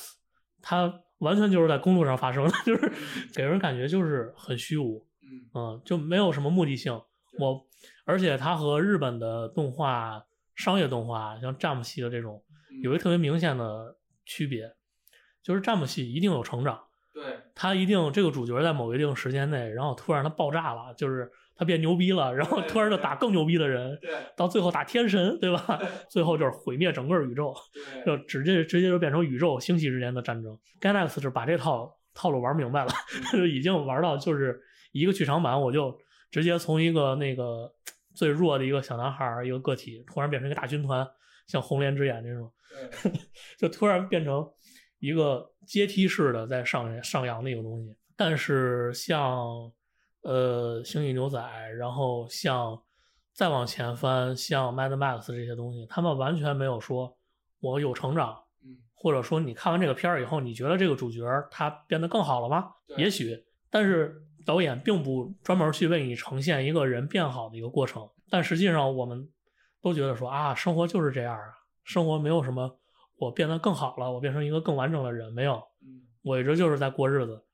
[0.63, 2.93] 它完全就是在公路上发生的， 就是
[3.35, 5.49] 给人感觉就是很虚无，嗯。
[5.55, 7.01] 嗯，就没有什么目的性。
[7.39, 7.67] 我
[8.05, 12.43] 而且它和日本的动画、商业动画，像战 m 系的这种，
[12.83, 14.75] 有一个特别明显的区别，
[15.43, 16.83] 就是战 m 系一定有成长，
[17.13, 17.23] 对，
[17.55, 25.81] 他一定这个主角在某一定时间内，然后突然他爆炸了，就是他变牛逼了，然后突然就打更牛逼的人，对到最后打天神，对吧？
[26.11, 27.55] 最后就是毁灭整个宇宙，
[28.05, 30.59] 就直接直接就变成宇宙星系之间的战争。
[30.81, 32.91] Gainax 就把这套套路玩明白了，
[33.33, 34.61] 就已经玩到就是
[34.93, 35.99] 一个剧场版，我就
[36.31, 37.73] 直接从一个那个
[38.15, 41.07] 最弱的一个小男孩一个个体，突然变成一个大军团，
[41.47, 42.53] 像红莲之眼这种，
[43.59, 44.47] 就突然变成
[44.99, 47.97] 一个阶梯式的在上上扬的一个东西。
[48.19, 49.71] 但是像
[50.27, 51.39] 呃《星际牛仔》，
[51.77, 52.83] 然后像
[53.33, 57.17] 再往前翻，像 Mad Max 这些东西，他们完全没有说
[57.61, 62.73] 我有成长，嗯或者说你看完这个片儿以后，你觉得这个主角他变得更好了吗？
[62.97, 68.09] 也许，但是导演并不专门去为你呈现一个人变好的一个过程。
[68.29, 69.29] 但实际上，我们
[69.81, 72.81] 都觉得说啊，生活就是这样啊，生活没有什么
[73.17, 77.45] 我变得更好了，我变成一个更完整的人，没有，嗯我一直就是在过日子。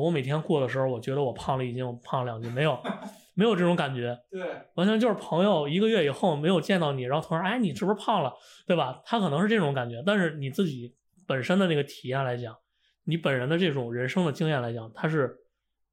[0.00, 2.78] 我每天过的时候，我觉得我胖了已经胖了两斤，没有，
[3.34, 4.16] 没有这种感觉。
[4.30, 4.42] 对
[4.74, 8.32] 完全就是朋友一个月以后没有见到你，然后突然哎你是不是胖了，
[8.66, 9.00] 对吧？
[9.04, 10.94] 他可能是这种感觉，但是你自己
[11.26, 12.56] 本身的那个体验来讲，
[13.04, 15.36] 你本人的这种人生的经验来讲，它是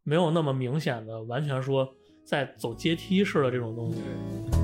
[0.04, 1.88] 没有那么明显的，完全说
[2.26, 4.63] 在走阶梯式的这种东西。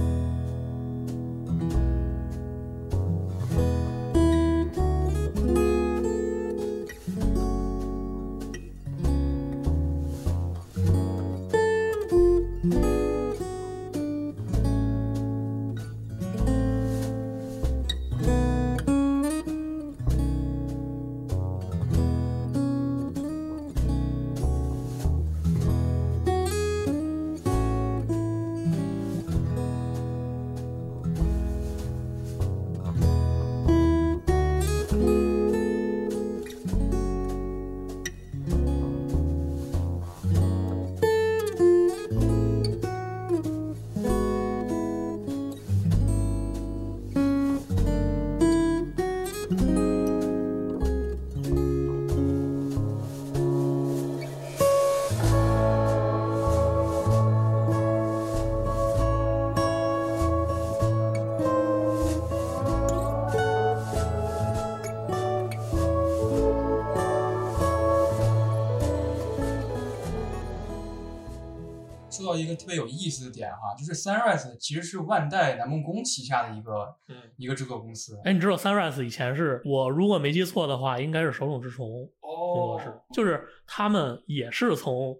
[72.19, 78.19] 说到一个特别有意思的点哈，就是 Sunrise 其实是万代南梦宫旗下的一个嗯一个制作公司。
[78.25, 81.87] 哎，你知道 Sunrise 以前是我如果没记错的话，应该是手冢治虫
[82.19, 85.17] 工作室，就是他们也是从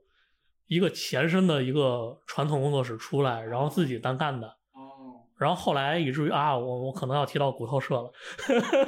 [0.67, 4.47] 一个前身的一个传统工作室出来，然后自己单干的。
[4.73, 8.12] 哦，然后后来以至于啊，我我可能要提到骨头社了，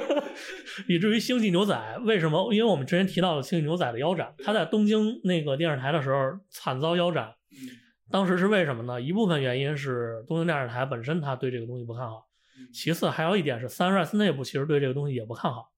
[0.88, 2.52] 以至于星际牛仔为什么？
[2.52, 7.81] 因为我们之前提到了星际牛仔的腰斩，他在东京那个电视台的时候惨遭腰斩，嗯
[8.12, 9.00] 当时是为什么呢？
[9.00, 12.26] 一部分原因是东京电视台本身他对这个东西不看好，
[12.72, 15.72] 其次还有一点是 Sunrise 内部其实对这个东西也不看好，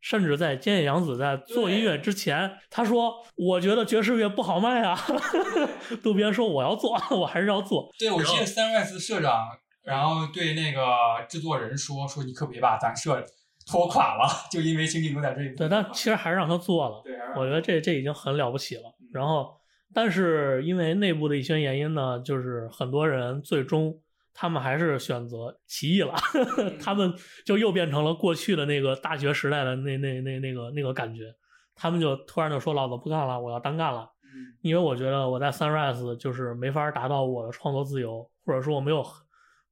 [0.00, 4.98] 甚至在菅野洋子在做音乐之前，他说：“我觉得爵士乐不好卖啊。
[6.02, 9.46] ”渡边说：“我要做，我还是要做。”对，我记得 Sunrise 社长，
[9.84, 10.82] 然后对那个
[11.28, 13.24] 制作人说说你可别把咱社
[13.66, 15.54] 拖垮了，就因为星际牛仔这一。
[15.56, 17.02] 对，但其实还是让他做了。
[17.04, 18.82] 对，我觉得这这已经很了不起了。
[19.12, 19.56] 然后，
[19.96, 23.98] 但是因为内部的一些原因呢，就是很多人最终
[24.34, 26.12] 他们还是选择起义了，
[26.78, 27.14] 他们
[27.46, 31.34] 就又变成了过去的那个大学时代的那那那那个那个感觉，
[31.74, 34.02] 他们就突然就说老子不干了，我要单干了。
[34.34, 39.02] 嗯因为我觉得我在 Sunrise 就是没法达到我的创作自由，或者说我没有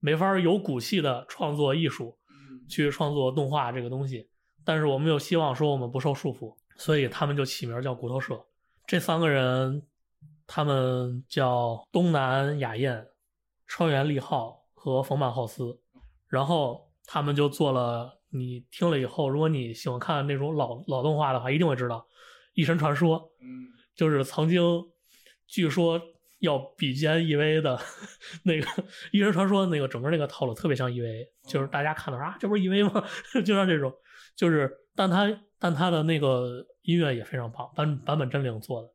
[0.00, 4.26] 没法有骨气的创作艺术，嗯去创作动画这个东西。
[4.64, 8.42] 但是我们又希望说我们不受束缚，所以他们就起名叫骨头社。
[8.86, 9.82] 这三个人，
[10.46, 13.06] 他们叫东南雅彦、
[13.66, 15.80] 川原利浩和冯满浩司，
[16.28, 18.20] 然后他们就做了。
[18.36, 21.98] 你听了以后，如果你喜欢看那种老老动画的话，一定会知道
[22.54, 23.20] 《一神传说》。
[23.40, 24.60] 嗯就是曾经，
[25.46, 26.02] 据说
[26.40, 27.78] 要比肩 EVA 的
[28.42, 28.66] 那个
[29.12, 33.06] 《一人传说》那个整个那个套路特别像 EVA，就是大家看到啊，这不是 EVA 吗？
[33.44, 33.94] 就像这种，
[34.34, 38.92] 就是但他但他的那个音乐也非常棒，版版本真灵做的，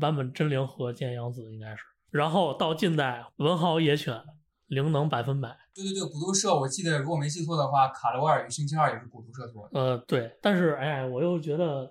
[0.00, 1.82] 坂本真绫和菅洋子应该是。
[2.10, 4.22] 然后到近代，文豪野犬，
[4.66, 5.56] 灵能百分百。
[5.74, 9.80] 对对对，古都社，我记得如果没记错的话，卡罗尔与星期二也是古都社做的。
[9.80, 11.90] 呃，对，但是哎，我又觉得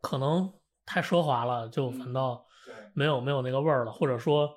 [0.00, 0.52] 可能
[0.84, 2.44] 太奢华了，就反倒，
[2.92, 4.50] 没有没有那个味儿了，或者说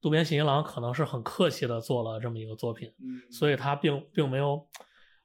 [0.00, 4.64] 渡边信一郎可能是很客气的做了这么一个作品，嗯，所以他并并没有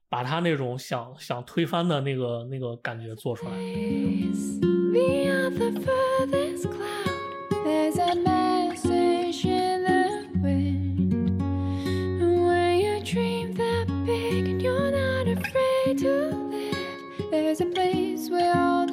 [0.09, 3.51] 把他那种想想推翻的那个那个感觉做出来。
[14.61, 18.88] You're not afraid to live, there's a place where all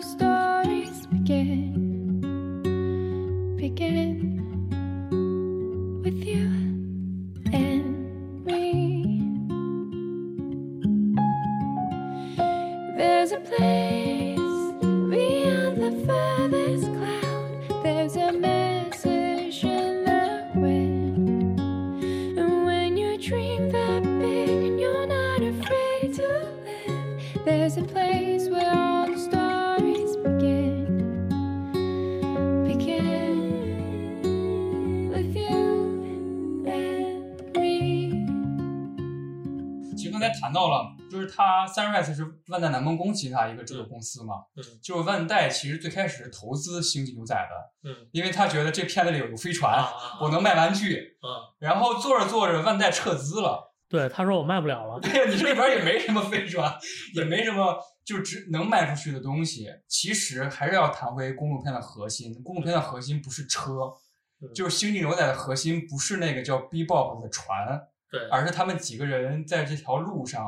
[42.56, 44.64] 万代南梦宫旗下一个制作公司嘛，嗯。
[44.82, 48.08] 就是万代其实最开始是投资《星际牛仔》的，嗯。
[48.12, 49.92] 因为他觉得这片子里有有飞船，啊
[50.22, 54.98] 我能卖玩具，啊，然后做着做着万代撤资了，对，他说我卖不了了。
[55.04, 56.72] 对，你这里边也没什么飞船，
[57.14, 59.68] 也没什么就只能卖出去的东西。
[59.86, 63.92] 其实还是要谈回公路片的核心，公路片的核心不是车，
[64.40, 64.52] 嗯。
[64.54, 67.80] 就是《星际牛仔》的核心不是那个叫 Bebop 的船，
[68.10, 70.46] 对，而是他们几个人在这条路上，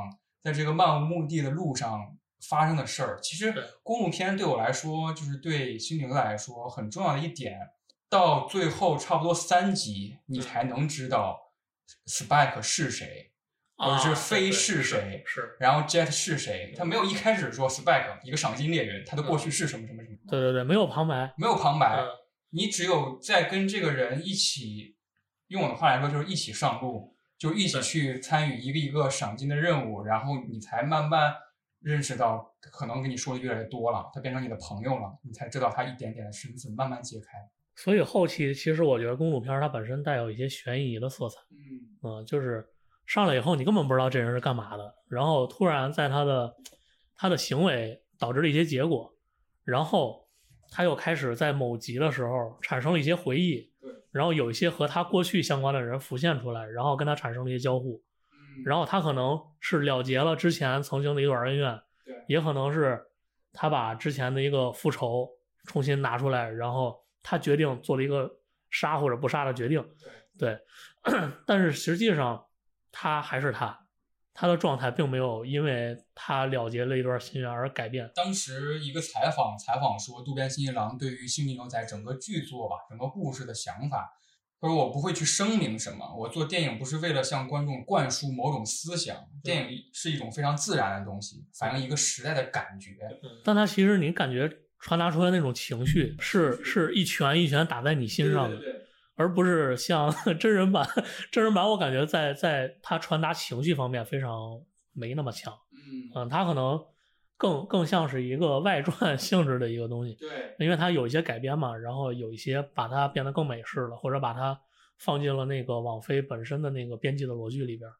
[0.49, 2.17] 在这个漫无目的的路上
[2.49, 3.19] 发生的事儿。
[3.21, 7.59] 其实公路片对我来说，就是对《星际牛仔》来说很重要的一点。
[8.09, 11.53] 到最后差不多三集，你才能知道
[12.07, 13.33] Spike 是谁，
[13.77, 16.73] 或者是啊飞是谁，是，然后 Jet 是谁。
[16.75, 21.35] 他没有一开始说 Spike 一个赏金猎人，他的过去是什么什么什么，对对对，没有旁白。
[21.37, 21.97] 没有旁白。
[22.01, 22.07] 嗯
[22.51, 24.97] 你只有在跟这个人一起，
[25.49, 31.33] 用我的话来说就是一起上路，就一起去参与一个一个赏金的任务，然后你才慢慢
[31.81, 37.39] 认识到，可能跟你说的越来越多了，他变成你的朋友了，你才知道他一点点的身份慢慢揭开。
[37.77, 42.67] 所以后期其实我觉得公主片它本身带有一些悬疑的色彩，嗯，嗯，就是
[43.07, 46.53] 上来以后你根本不知道这人是干嘛的，然后突然在他的
[47.15, 49.15] 他的行为导致了一些结果，
[49.63, 50.29] 然后
[50.73, 53.78] 他又开始在某集的时候产生了一些回忆，对，
[54.19, 58.03] 然后有一些和他过去相关的人浮现出来，然后跟他产生了一些交互，
[58.33, 58.65] 嗯。
[58.65, 61.81] 然后他可能是了结了之前曾经的一段恩怨，
[62.27, 63.01] 也可能是
[63.53, 65.31] 他把之前的一个复仇
[65.67, 68.29] 重新拿出来，然后他决定做了一个
[68.71, 69.89] 杀或者不杀的决定，
[70.37, 70.59] 对，
[71.47, 72.45] 但是实际上
[72.91, 73.79] 他还是他，
[74.41, 78.09] 他的状态并没有因为他了结了一段心愿而改变。
[78.15, 84.09] 当时一个采访采访说，渡边信一郎对于《星际牛仔》整个剧作吧，整个故事的想法，
[84.61, 92.93] 他说我不会去声明什么，我做电影不是为了向观众灌输某种思想，电影是一种非常自然的东西，反映一个时代的感觉。
[93.43, 98.73] 但他其实你感觉传达出来那种情绪是是一拳一拳打在你心上的，对
[99.19, 100.89] 而不是像 真人版。
[101.31, 104.63] 真人版我感觉在在他传达情绪方面非常
[104.93, 106.83] 没那么强，嗯，嗯，他可能
[107.37, 110.15] 更更像是一个外传 性质的一个东西。
[110.15, 114.59] 对，因为它有一些改编嘛，然后有一些把它变得更美式了，或者把它
[114.99, 117.91] 放进了那个网飞本身的那个编辑的逻辑里边。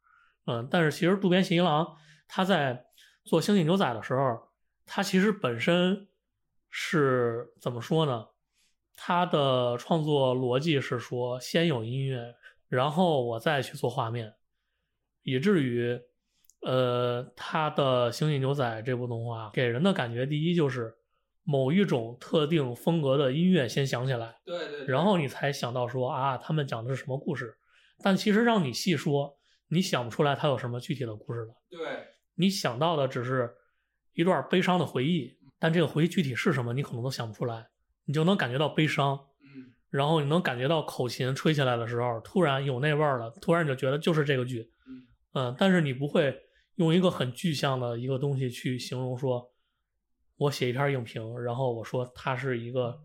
[0.47, 1.87] 嗯，但是其实渡边信一郎
[2.27, 2.87] 他在
[3.25, 4.39] 做《星际牛仔》的时候，
[4.87, 6.09] 他其实本身
[6.71, 8.27] 是怎么说呢？
[9.01, 12.35] 他的创作逻辑是说，先有音乐，
[12.69, 14.35] 然后我再去做画面，
[15.23, 15.97] 以至于，
[16.63, 20.93] 呃，他的《星际牛仔》这部动画给人的感觉，第一就是
[21.45, 27.57] 某一种特定风格的音乐先响起来，对对，然后你才想到说啊，他们讲的是什么故事。
[28.03, 29.39] 但其实让你细说，
[29.69, 31.55] 你想不出来他有什么具体的故事了。
[31.71, 31.79] 对，
[32.35, 33.55] 你想到的只是
[34.15, 37.69] 一段悲伤的回忆，但这个回忆具体是什么，你可能都想不出来。
[38.09, 46.35] 你就能感觉到悲伤，嗯，然后你能感觉到口琴吹起来的时候，突然有那味儿了，突然你就觉得就是这个剧，嗯嗯，但是你不会
[46.77, 49.53] 用一个很具象的一个东西去形容说，
[50.39, 52.99] 我写一篇影评，然后我说它是一个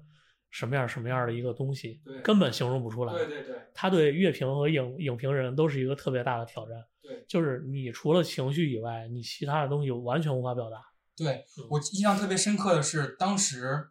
[0.49, 3.13] 什么样什么样的一个东西，根本形容不出来。
[3.13, 6.77] 对对对他对乐评和影影评人都是一个特别大的挑战。
[7.01, 10.77] 对就是你除了情绪以外，你其他的东西完全无法表达。
[11.17, 13.89] 对，我印象特别深刻的是，当时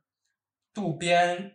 [0.74, 1.52] 渡边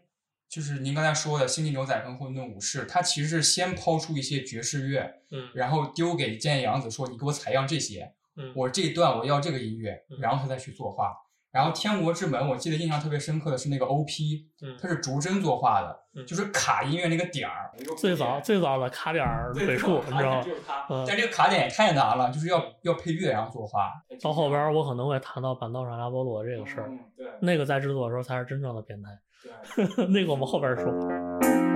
[0.49, 11.13] 就是您刚才说的《星际牛仔》跟《混沌武士》，他其实是先抛出一些爵士乐，嗯然后丢给建阳子说：“你给我采样这些，嗯我这一段我要这个音乐。”然后他再去作画。
[11.57, 17.71] 然后《天国之门》，我记得印象特别深刻的是那个 OP，嗯它是逐帧作画的，嗯就是卡音乐那个点儿。
[17.97, 20.41] 最早最早的卡点儿对美术，你知道吗？
[20.45, 23.91] 就是它嗯但这个卡点也太难了，就是要要配乐然后作画。
[24.21, 29.09] 到后边我可能会谈到板道上拉波罗这个事儿，嗯对那个在制作的时候才是真正的变态。
[29.75, 30.05] 对。
[30.13, 31.66] 那个我们后边儿说。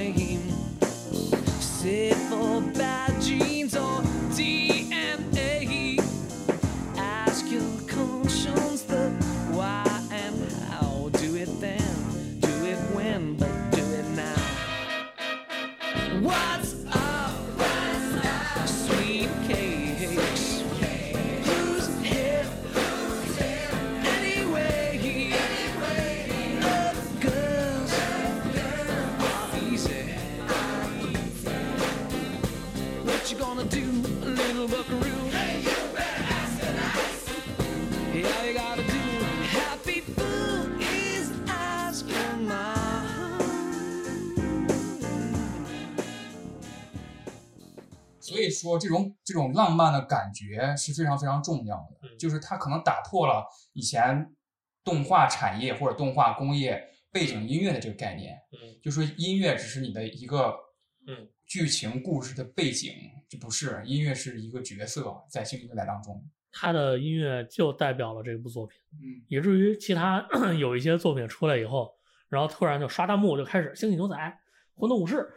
[0.00, 0.40] Blame.
[1.60, 3.76] Sit for bad genes
[48.60, 52.18] 说，这种这种浪漫的感觉是非常非常重要的，嗯。
[52.18, 54.34] 就是它可能打破了以前
[54.84, 56.82] 动画产业或者动画工业
[57.12, 58.78] 背景音乐的这个概念，嗯。
[58.82, 60.54] 就说音乐只是你的一个
[61.06, 61.28] 嗯。
[61.46, 62.94] 剧情故事的背景，
[63.28, 70.24] 这不是音乐是一个角色在《星际牛仔》当中，他的音乐就代表了这部作品，嗯，以至于其他
[70.60, 71.92] 有一些作品出来以后，
[72.28, 74.14] 然后突然就刷弹幕就开始《星际牛仔》
[74.76, 75.28] 《混沌武士》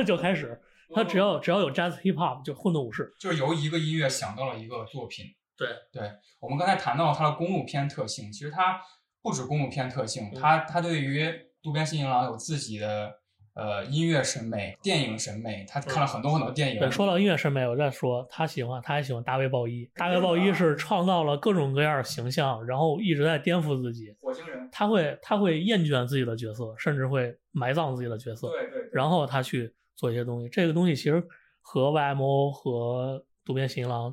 [0.04, 0.58] 就开始，
[0.94, 5.26] 他只要只要有 Jazz Hip Hop 就《混动武士就是由一个音乐想到了一个作品。
[5.56, 6.10] 对对，
[6.40, 8.80] 我们刚才谈到它的公路片特性，其实它
[9.22, 11.30] 不止公路片特性，嗯它它对于
[11.62, 13.12] 渡边信一郎有自己的
[13.52, 16.68] 呃音乐审美、电影审美，他看了很多很多电》。
[16.72, 16.78] 影。
[16.78, 19.84] 对，说到音乐审美，我再说，他喜欢，他还喜欢大卫鲍伊。
[19.94, 24.16] 大卫鲍伊是创造了各种各样的形象，然后一直在颠覆自己。
[24.22, 28.48] 火星人，他会他会厌倦自己的角色，甚至会埋葬自己的角色。
[28.48, 29.70] 对对对然后他去
[30.00, 30.48] 做一些东西。
[30.48, 31.22] 这个东西其实
[31.60, 34.10] 和 YMO 和渡边信一郎、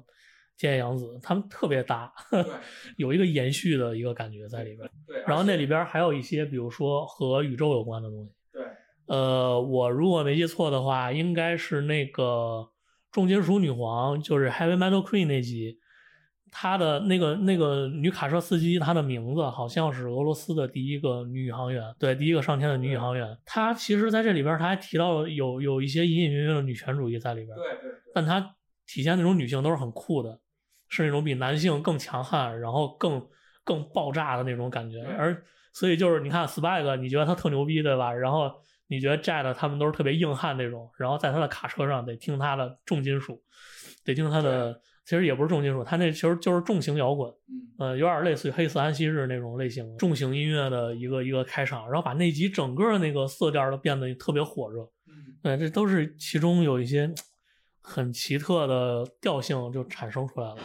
[0.59, 2.11] 菅野洋子他们特别搭，
[2.97, 4.89] 有一个延续的一个感觉在里边。
[5.07, 8.31] 对然后那里边还有一些，比如说和宇宙有关的东西。
[8.51, 8.63] 对，
[9.05, 12.69] 呃，我如果没记错的话，应该是那个
[13.11, 15.79] 重金属女皇，就是 Heavy Metal Queen 那集。
[16.51, 23.37] 她的那个那个女卡车司机，她的名字好像是俄罗斯的第一个女宇航员，对，第一个上天的女宇航员。
[23.45, 28.39] 她其实在这里边，她还提到了有有一些隐隐约约的女权主义在里边，对对对但她
[28.85, 30.39] 体现那种女性都是很酷的，
[30.89, 33.25] 是那种比男性更强悍，然后更
[33.63, 35.01] 更爆炸的那种感觉。
[35.17, 35.43] 而
[35.73, 38.11] 所以就是你看 Spike，你觉得他特牛逼，对吧？
[38.11, 38.51] 然后
[38.87, 43.43] 你觉得 Jet 他们都是特别硬汉那种，然后在他的卡车上得听他的重金属，
[44.05, 54.81] 得听他的，其实也不是重金属，他那其实就是重型摇滚，嗯呃，有点类似于黑色安息日那种类型重型音乐的一个一个开场，然后把那集整个那个色调都变得特别火热。
[55.07, 57.09] 嗯对，这都是其中有一些
[57.79, 60.57] 很奇特的调性就产生出来了。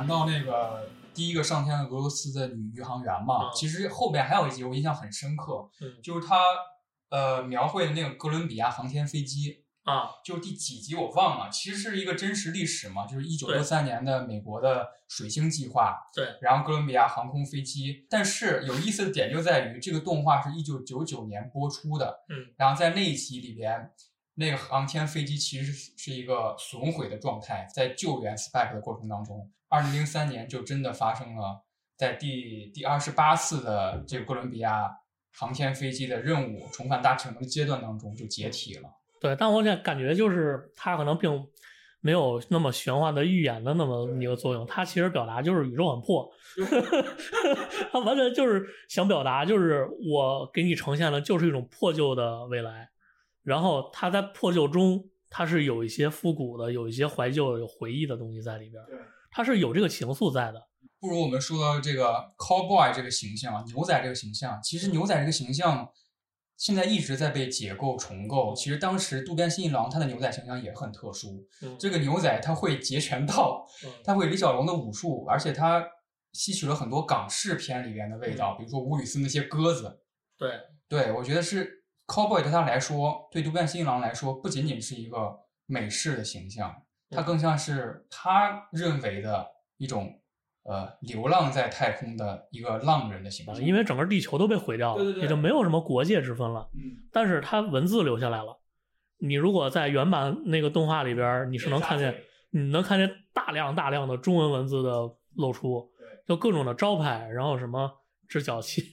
[0.00, 6.40] 谈到那个第一个上天的俄罗斯的女宇航员嘛，嗯其实后边还有一集我印象很深刻，嗯就是他
[7.10, 18.06] 呃描绘的那个哥伦比亚航天飞机，啊，就是第几集我忘了，其实是一个真实历史嘛，就是一九六三年的美国的水星计划，对，然后哥伦比亚航空飞机。
[18.08, 23.90] 但是有意思的点就在于，这个动画是一九九九年播出的，嗯，然后在那一集里边，
[24.34, 31.64] 那个航天飞机其实是一个损毁的状态，在救援 SPAC 的过程当中，二零零三年就真的发生了，
[31.96, 34.90] 在第第二十八次的这个哥伦比亚
[35.32, 38.90] 航天飞机的任务重返大气层的阶段当中就解体了。
[39.20, 41.46] 对，但我想感觉就是它可能并
[42.00, 46.32] 没有那么玄幻的预言的那么一个作用，它其实表达就是宇宙很破，
[47.92, 52.89] 它完全就是想表达就是我给你呈现的就是一种破旧的未来，
[53.42, 58.98] 然后它在破旧中它是有一些复古的，有一些怀旧、有回忆的东西在里边，对，
[59.30, 60.68] 它是有这个情愫在的。
[60.98, 65.88] 不如我们说到这个 cowboy 这个形象啊，牛仔这个形象，其实牛仔这个形象
[66.58, 68.54] 现在一直在被解构重构。
[68.54, 75.82] 其实当时渡边信一郎他的牛仔形象也很特殊，嗯这个牛仔他会截拳道，嗯他会李小龙的武术，而且他
[76.32, 80.02] 吸取了很多港式片里边的味道，比如说吴宇森那些鸽子。
[80.36, 80.50] 对，
[80.86, 81.79] 对我觉得是
[82.10, 86.74] cowboy 对他来说，对独眼新一郎来说，不仅仅是一个美式的形象，
[87.10, 89.46] 它更像是他认为的
[89.76, 90.16] 一种。
[90.62, 96.68] 呃，流浪在太空的一个浪人的形象，啊因为整个地球都被毁掉了，对对对也就没有什么国界之分了。
[96.74, 98.60] 嗯，但是他文字留下来了。
[99.18, 102.14] 你如果在原版那个动画里边，你是能看见，
[102.50, 105.90] 你能看见大量大量的中文文字的露出，
[106.28, 107.90] 就各种的招牌，然后什么
[108.28, 108.84] 直角器，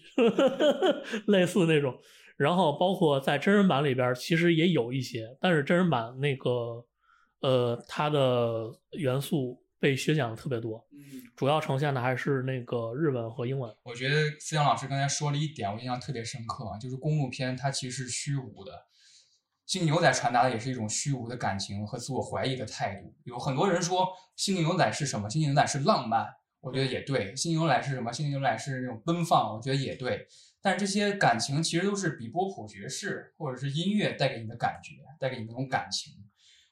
[1.27, 1.93] 类似那种。
[2.37, 6.85] 然后包括在真人版里边，其实也有一些，但是真人版那个
[7.41, 10.87] 呃，它的元素被削减了特别多。
[10.91, 13.75] 嗯，主要呈现的还是那个日文和英文。
[13.83, 18.71] 我觉得思阳老师刚才说了一点，我印象特别深刻啊，就是公路片它其实是虚无的，
[19.65, 23.13] 星际牛仔传达的也是一种虚无的感情和自我怀疑的态度。
[23.23, 25.29] 有很多人说星际牛仔是什么？
[25.29, 26.27] 星际牛仔是浪漫，
[26.61, 27.35] 我觉得也对。
[27.35, 28.11] 星际牛仔是什么？
[28.11, 30.27] 星际牛仔是那种奔放，我觉得也对。
[30.61, 36.13] 但是这些感情其实都是比波普爵士或者是音乐带给你的感觉，带给你那种感情。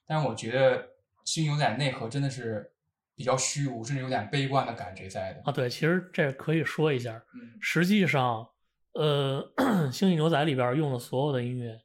[0.06, 0.90] 但是我觉得
[1.24, 2.72] 星际牛仔内核真的是
[3.16, 5.42] 比较虚无，甚至有点悲观的感觉在的。
[5.46, 7.24] 啊，对，其实这可以说一下。
[7.34, 8.48] 嗯实际上，
[8.94, 9.52] 呃，
[9.92, 11.82] 《星际牛仔》里边用的所有的音乐，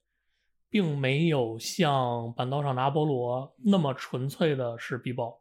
[0.68, 5.38] 并没有像《板道上的阿波罗》那么纯粹的是 B-bop。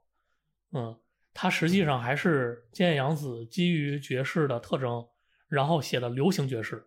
[0.71, 0.97] 嗯，
[1.33, 5.05] 它实际上还是菅野洋子基于爵士的特征，
[5.49, 6.85] 然后写的流行爵士。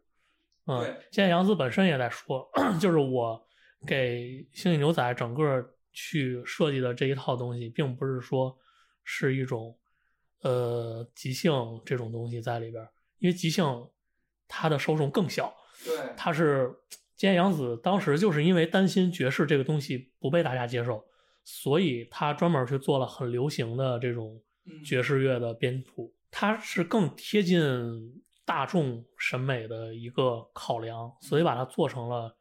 [0.65, 2.49] 嗯对，菅野洋子本身也在说，
[2.81, 3.45] 就是我
[3.85, 8.57] 给《星际牛仔》整个去设计的这一套东西，并不是说
[9.03, 9.77] 是一种
[10.43, 11.53] 呃即兴
[11.85, 12.89] 这种东西在里边，
[13.19, 13.65] 因为即兴
[14.47, 15.53] 它的受众更小，
[15.85, 16.69] 对它是
[17.19, 21.05] 菅野洋子当时就是因为担心爵士这个东西不被大家接受，
[21.43, 24.85] 所以他专门去做了很流行的这种嗯。
[24.85, 27.61] 爵士乐的编谱，它是更贴近
[28.45, 32.37] 大众审美的一个考量，所以把它做成了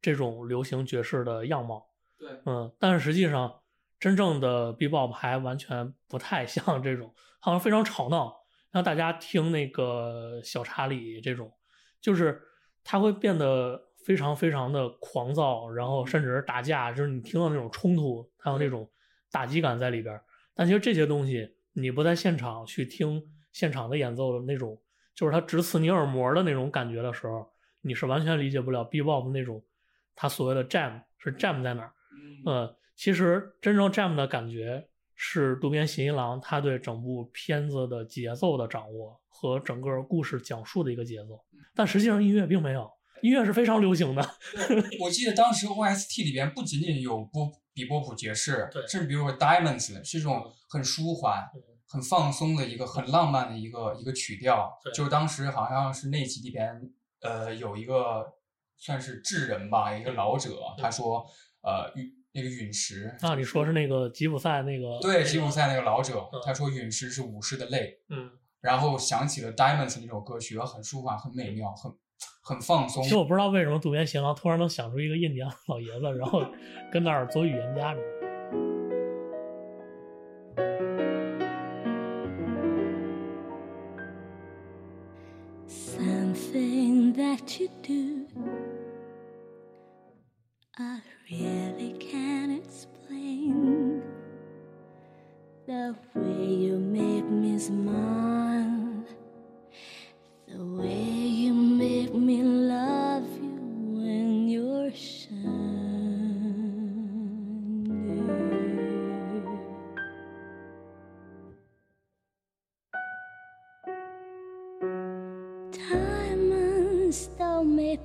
[0.00, 1.86] 这种流行爵士的样貌。
[2.18, 3.60] 对嗯，但是实际上，
[3.98, 8.34] 真正的 B-bop 还完全不太像这种，好像非常吵闹，
[8.70, 11.52] 让大家听那个小查理这种，
[12.00, 12.40] 就是
[12.84, 18.88] 他会变得非常非常的狂躁，然后甚至是打架，就是你听到那种冲突，还有那种
[19.30, 20.24] 打击感在里边儿。
[20.54, 24.80] 但其实这些东西，你不在现场去听现场的演奏的那种，
[25.16, 27.50] 就是他直刺你耳膜的那种感觉的时候，
[27.80, 29.64] 你是完全理解不了 B-bop 那种
[30.14, 31.92] 他所谓的 jam 是 jam 在哪儿。
[32.44, 41.42] 呃，其实真正 jam 的感觉是渡边信一郎他对整部片子的节奏的掌握和整个故事讲述的一个节奏，
[41.74, 42.90] 但实际上音乐并没有，
[43.22, 44.22] 音乐是非常流行的。
[45.00, 51.42] 我记得当时 OST 里边不仅仅有波比波普爵士，对甚至比如说 Diamonds 是一种很舒缓、
[51.88, 54.78] 很放松的一个很浪漫的一个一个曲调。
[54.82, 56.80] 对就是当时好像是那集里边，
[57.20, 58.34] 呃，有一个
[58.76, 61.24] 算是智人吧，一个老者，他说，
[61.62, 64.98] 呃，陨那个陨石啊，你说是那个吉普赛那个？
[65.00, 68.30] 对吉普赛那个老者嗯，他说陨石是武士的泪，嗯，
[68.60, 71.90] 然后想起了 Diamonds 那首歌曲，很舒缓、很美妙、很
[72.42, 73.08] 很放松其。
[73.08, 76.44] 实我不知道为什么渡边贤郎突然能想出一个印第安老爷子，然后
[76.92, 77.96] 跟那儿做预言家。
[88.36, 88.75] Amen.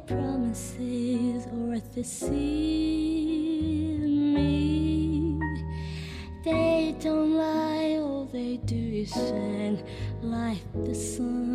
[0.07, 2.39] Promises or deceive
[3.99, 5.39] me.
[6.43, 9.83] They don't lie, all they do is shine
[10.21, 11.50] like the sun.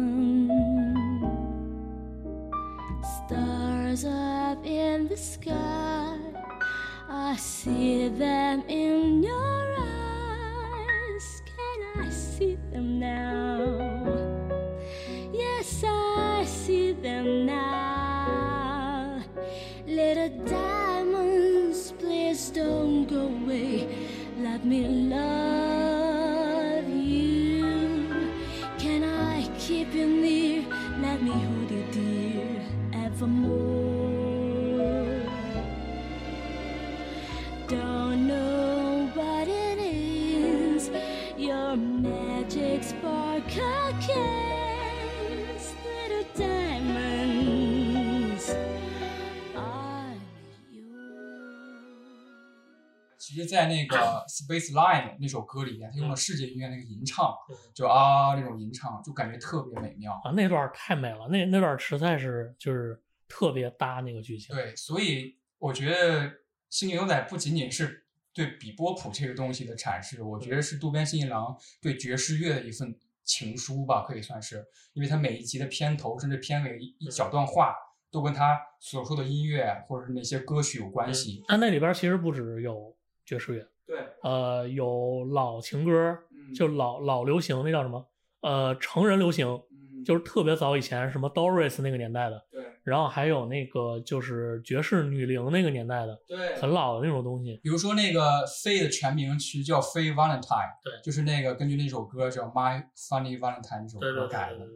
[53.46, 53.96] 实，在那个
[54.28, 57.34] Space Line 那首歌里面，他用了世界音乐那个吟唱，
[57.74, 60.12] 就啊那种吟唱，就感觉特别美妙。
[60.24, 64.54] 啊，那段太美了，那那段实在是就是特别搭那个剧情。
[64.54, 66.24] 对，所以我觉得
[66.70, 72.94] 《星际牛仔》不仅仅是对比波普这个东西的阐释，我觉得是渡边信一郎对爵士乐的一份
[73.24, 77.74] 情书吧，可以算是，因为他每一集的片头甚至片尾一一小段话，
[78.10, 81.42] 都跟他所说的音乐或者是那些歌曲有关系。
[81.48, 82.95] 但那里边其实不止有
[83.26, 86.16] 爵士乐，对，呃，有老情歌，
[86.54, 88.06] 就老老流行，那叫什么？
[88.40, 89.60] 呃，成人流行，
[90.04, 96.54] 就是特别早以前什么 Doris 那个年代的，对，然后还有那个就是爵士女伶那个年代的，对。
[96.56, 97.58] 很老的那种东西。
[97.62, 104.66] 比如说那个飞的全名其实叫飞 Valentine，对，就是那个根据那首歌叫 My Funny Valentine 那首歌改的。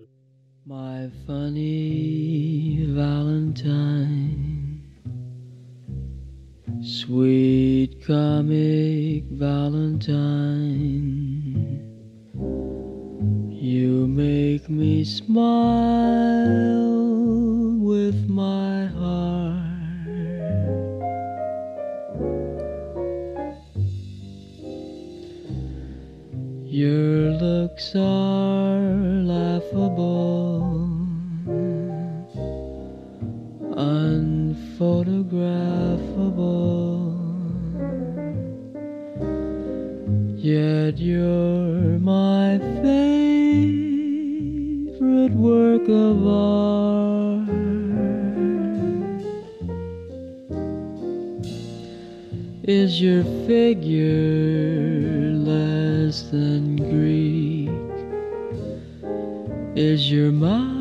[0.66, 4.59] My funny Valentine,
[6.82, 10.16] sweet comic Valentine,
[13.50, 16.80] you make me smile
[17.80, 19.60] with my heart.
[26.64, 28.80] Your looks are
[29.24, 30.88] laughable,
[34.80, 37.12] unphotographable.
[40.36, 44.12] Yet you're my favorite
[45.32, 47.48] work of art.
[52.62, 57.68] Is your figure less than Greek?
[59.76, 60.80] Is your mouth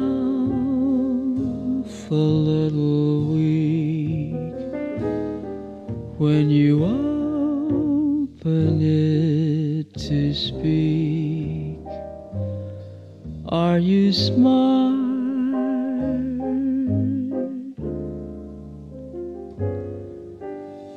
[2.11, 3.68] a little weak
[6.19, 11.79] when you open it to speak?
[13.47, 14.99] Are you smart?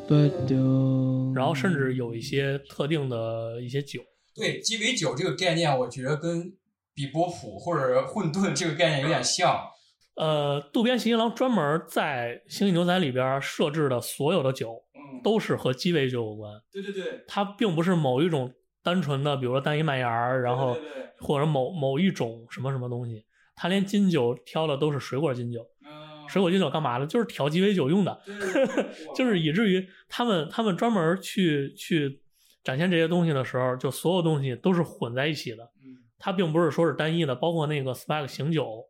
[0.08, 1.32] But don't.
[1.34, 4.00] 然后甚至有一些特定的一些酒，
[4.34, 6.52] 对鸡尾酒这个概念，我觉得跟
[6.94, 9.68] 比波普或者混沌这个概念有点像。
[10.16, 14.82] 呃，渡边信一郎专门在《星际牛仔》里边设置的所有的酒，嗯，
[15.22, 16.52] 都是和鸡尾酒有关。
[16.72, 18.52] 对对对，它并不是某一种
[18.82, 20.76] 单纯的，比如说单一麦芽儿，然后
[21.20, 25.60] 或者某某一种什么什么东西，它连金酒挑的都是水果金酒。
[25.84, 27.06] 嗯，水果金酒干嘛的？
[27.06, 28.20] 就是调鸡尾酒用的，
[29.14, 32.20] 就是以至于他们他们专门去去
[32.64, 35.62] 展现这些东西的时候，就所有东西都是混在一起的。
[35.84, 38.84] 嗯，它并不是说是单一的，包括那个 Spike 醒酒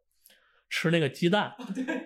[0.74, 1.54] 吃那个鸡蛋，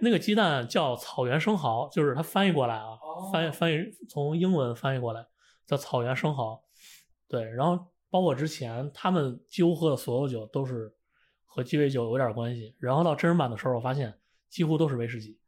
[0.02, 2.98] 那个鸡蛋叫草原生蚝，就是它翻译过来啊，
[3.32, 3.76] 翻译翻译
[4.08, 5.24] 从英文翻译过来
[5.64, 6.60] 叫草原生蚝。
[7.28, 10.92] 对，然后包括之前他们几乎喝的所有酒都是
[11.44, 14.12] 和鸡尾酒有点关系，然后到真人版的时候，我发现
[14.50, 15.38] 几乎都是威士忌，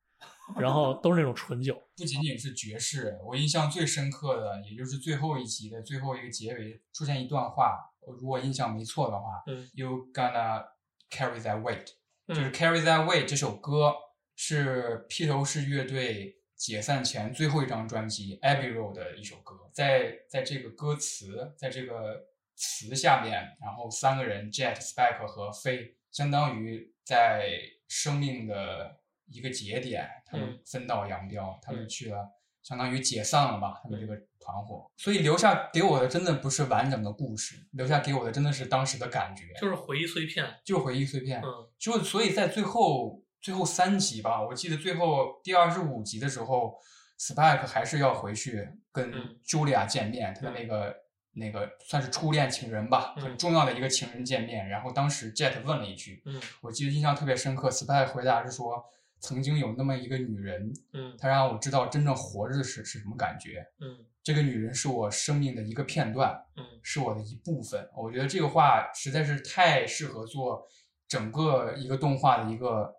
[0.56, 1.76] 然后 都是那种纯酒。
[1.96, 10.64] 不仅仅是爵士，我印象最深刻的，也就是最后一集的最后一个结尾出现一段话，我如果印象没错的话、嗯 y o u gonna
[11.10, 11.97] carry that weight，、嗯
[12.28, 13.94] 就是 Carry That Weight 这首歌
[14.36, 27.48] 是披头士乐队解散前最后一张专辑 Abbey Road 的一首歌，在在这个歌词，在这个词下面，然后三个人 Jet、Spike 和飞，相当于在
[27.88, 30.60] 生命的一个节点，他们嗯。
[30.66, 32.28] 分道扬镳，他们去了
[32.68, 34.90] 相当于解散了吧，他们这个团伙。
[34.98, 40.44] 所以留下给我的真的不是完整的故事，留下给我的真的是当时的感觉，就是回忆碎片。
[40.66, 41.40] 就是回忆碎片。
[41.42, 46.74] 嗯就所以在最后最后三集吧，我记得最后第二十五集的时候
[47.18, 50.94] ，Spike 还是要回去跟嗯 Julia 见面，他的那个
[51.32, 54.68] 那个算是初恋情人吧，嗯很重要的一个情人见面。
[54.68, 58.84] 然后当时 Jet 问了一句，嗯我记得印象特别深刻，Spike 回答是说，
[59.20, 63.66] 曾经有那么一个女人，嗯她让我知道真正活着是是什么感觉。
[63.80, 67.88] 嗯这个女人是我生命的一个片段，嗯是我的一部分。
[67.96, 70.66] 我觉得这个话实在是太适合做
[71.06, 72.94] 整个一个动画的一个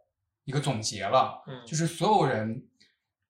[0.45, 1.43] 一个总结了。
[1.47, 2.67] 嗯就是所有人，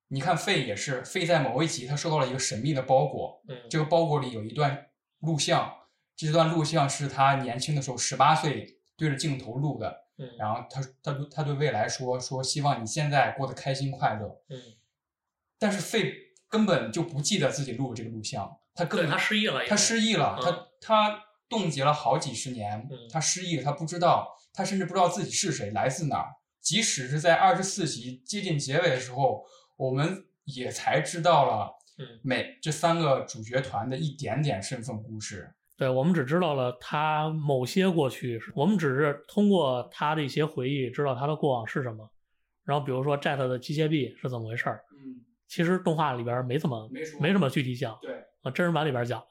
[0.07, 4.87] 你看费也是，费在某一集他收到了一个神秘的包裹，嗯这个包裹里有一段
[5.19, 5.69] 录像，
[6.15, 10.09] 这段录像是他年轻的时候十八岁对着镜头录的。
[10.20, 14.43] 嗯然后他他对他对未来说说希望你现在过得开心快乐。
[14.49, 14.61] 嗯，
[15.57, 16.13] 但是费
[16.47, 26.36] 根本就不记得自己录这个录像，他根本他失忆了，他失忆了，嗯他他冻结了好几十年，嗯他失忆了，他不知道，他甚至不知道自己是谁，来自哪儿。
[26.61, 29.45] 即使是在二十四集接近结尾的时候，
[29.78, 35.55] 我们也才知道了嗯每这三个主角团的一点点身份故事。
[35.80, 42.11] 对，我们只知道了他某些过去，我们只是通过他的一些回忆知道他的过往是什么。
[42.65, 46.89] 然后比如说 Jet 的机械臂是怎么回事儿，嗯，其实动画里边没怎么
[47.21, 48.11] 没怎么具体讲，对，
[48.41, 49.21] 啊，真人版里边讲，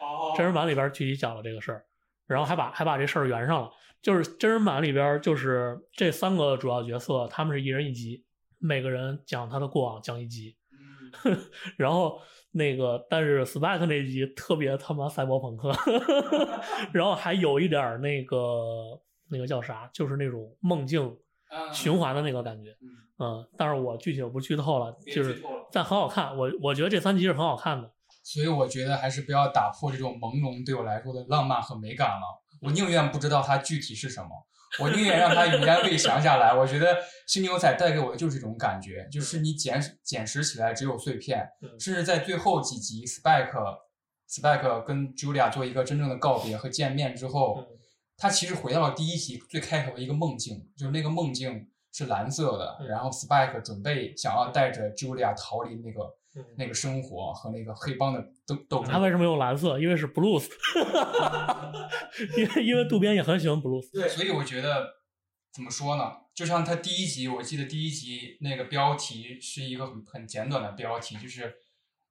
[0.00, 1.84] 哦真人版里边具体讲了这个事儿，
[2.26, 3.70] 然后还把还把这事儿圆上了。
[4.00, 8.24] 就是真人版里边就是这三个主要角色，他们是一人一集，
[8.58, 10.56] 每个人讲他的过往讲一集，
[11.24, 11.38] 嗯。
[11.76, 12.18] 然后
[12.50, 15.70] 那个，但是 Spike 那集特别他妈赛博朋克，
[16.92, 18.38] 然后还有一点儿那个
[19.28, 21.16] 那个叫啥，就是那种梦境
[21.50, 22.76] 嗯循环的那个感觉，
[23.18, 27.90] 嗯，但是我具体我不剧透了，就是但很好看，我我觉得这三集是很好看的，
[28.22, 32.42] 所以我觉得还是不要打破这种朦胧对我来说的浪漫和美感了。
[32.60, 34.28] 我宁愿不知道它具体是什么，
[34.80, 36.52] 我宁愿让它云烟未降下来。
[36.54, 36.94] 我觉得
[37.26, 43.50] 《新牛仔》带给我的就是这种感觉，就是你捡捡拾起来只有碎片，嗯甚至在最后几集，Spike
[44.28, 47.66] Spike 跟 Julia 做一个真正的告别和见面之后，嗯
[48.20, 56.12] 他其实回到了第一集最开头的一个梦境，就是那个梦境是蓝色的，嗯然后 Spike 准备想要带着 Julia 逃离那个、嗯
[56.56, 58.92] 那个生活和那个黑帮的斗斗争。
[58.92, 59.78] 他为什么用蓝色？
[59.78, 60.46] 因为是 blues，
[62.36, 64.86] 因为因为渡边也很喜欢 blues，对，所以我觉得
[65.52, 66.12] 怎么说呢？
[66.34, 71.52] 就像他第一集，我记得第一集那个标题是一个很很简短的标题，就是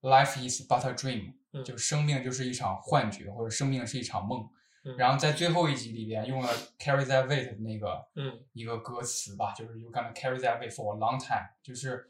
[0.01, 4.41] “Life is but a dream”，、嗯就生命就是一场幻觉，或者生命是一场梦。
[4.41, 6.49] 嗯然后在最后一集里边用了
[6.79, 12.09] “carry that weight” 的那个嗯一个歌词吧，就是 “you gonna carry that weight for a long time”，就是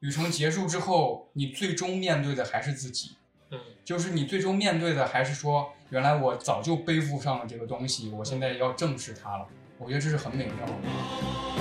[0.00, 3.16] 旅程结束之后，你最终面对的还是自己。
[3.50, 9.46] 嗯就是你最终面对的还是说，原来我早就背负上了这个东西，我现在要正视它了。
[9.78, 11.57] 我觉得这是很美妙的。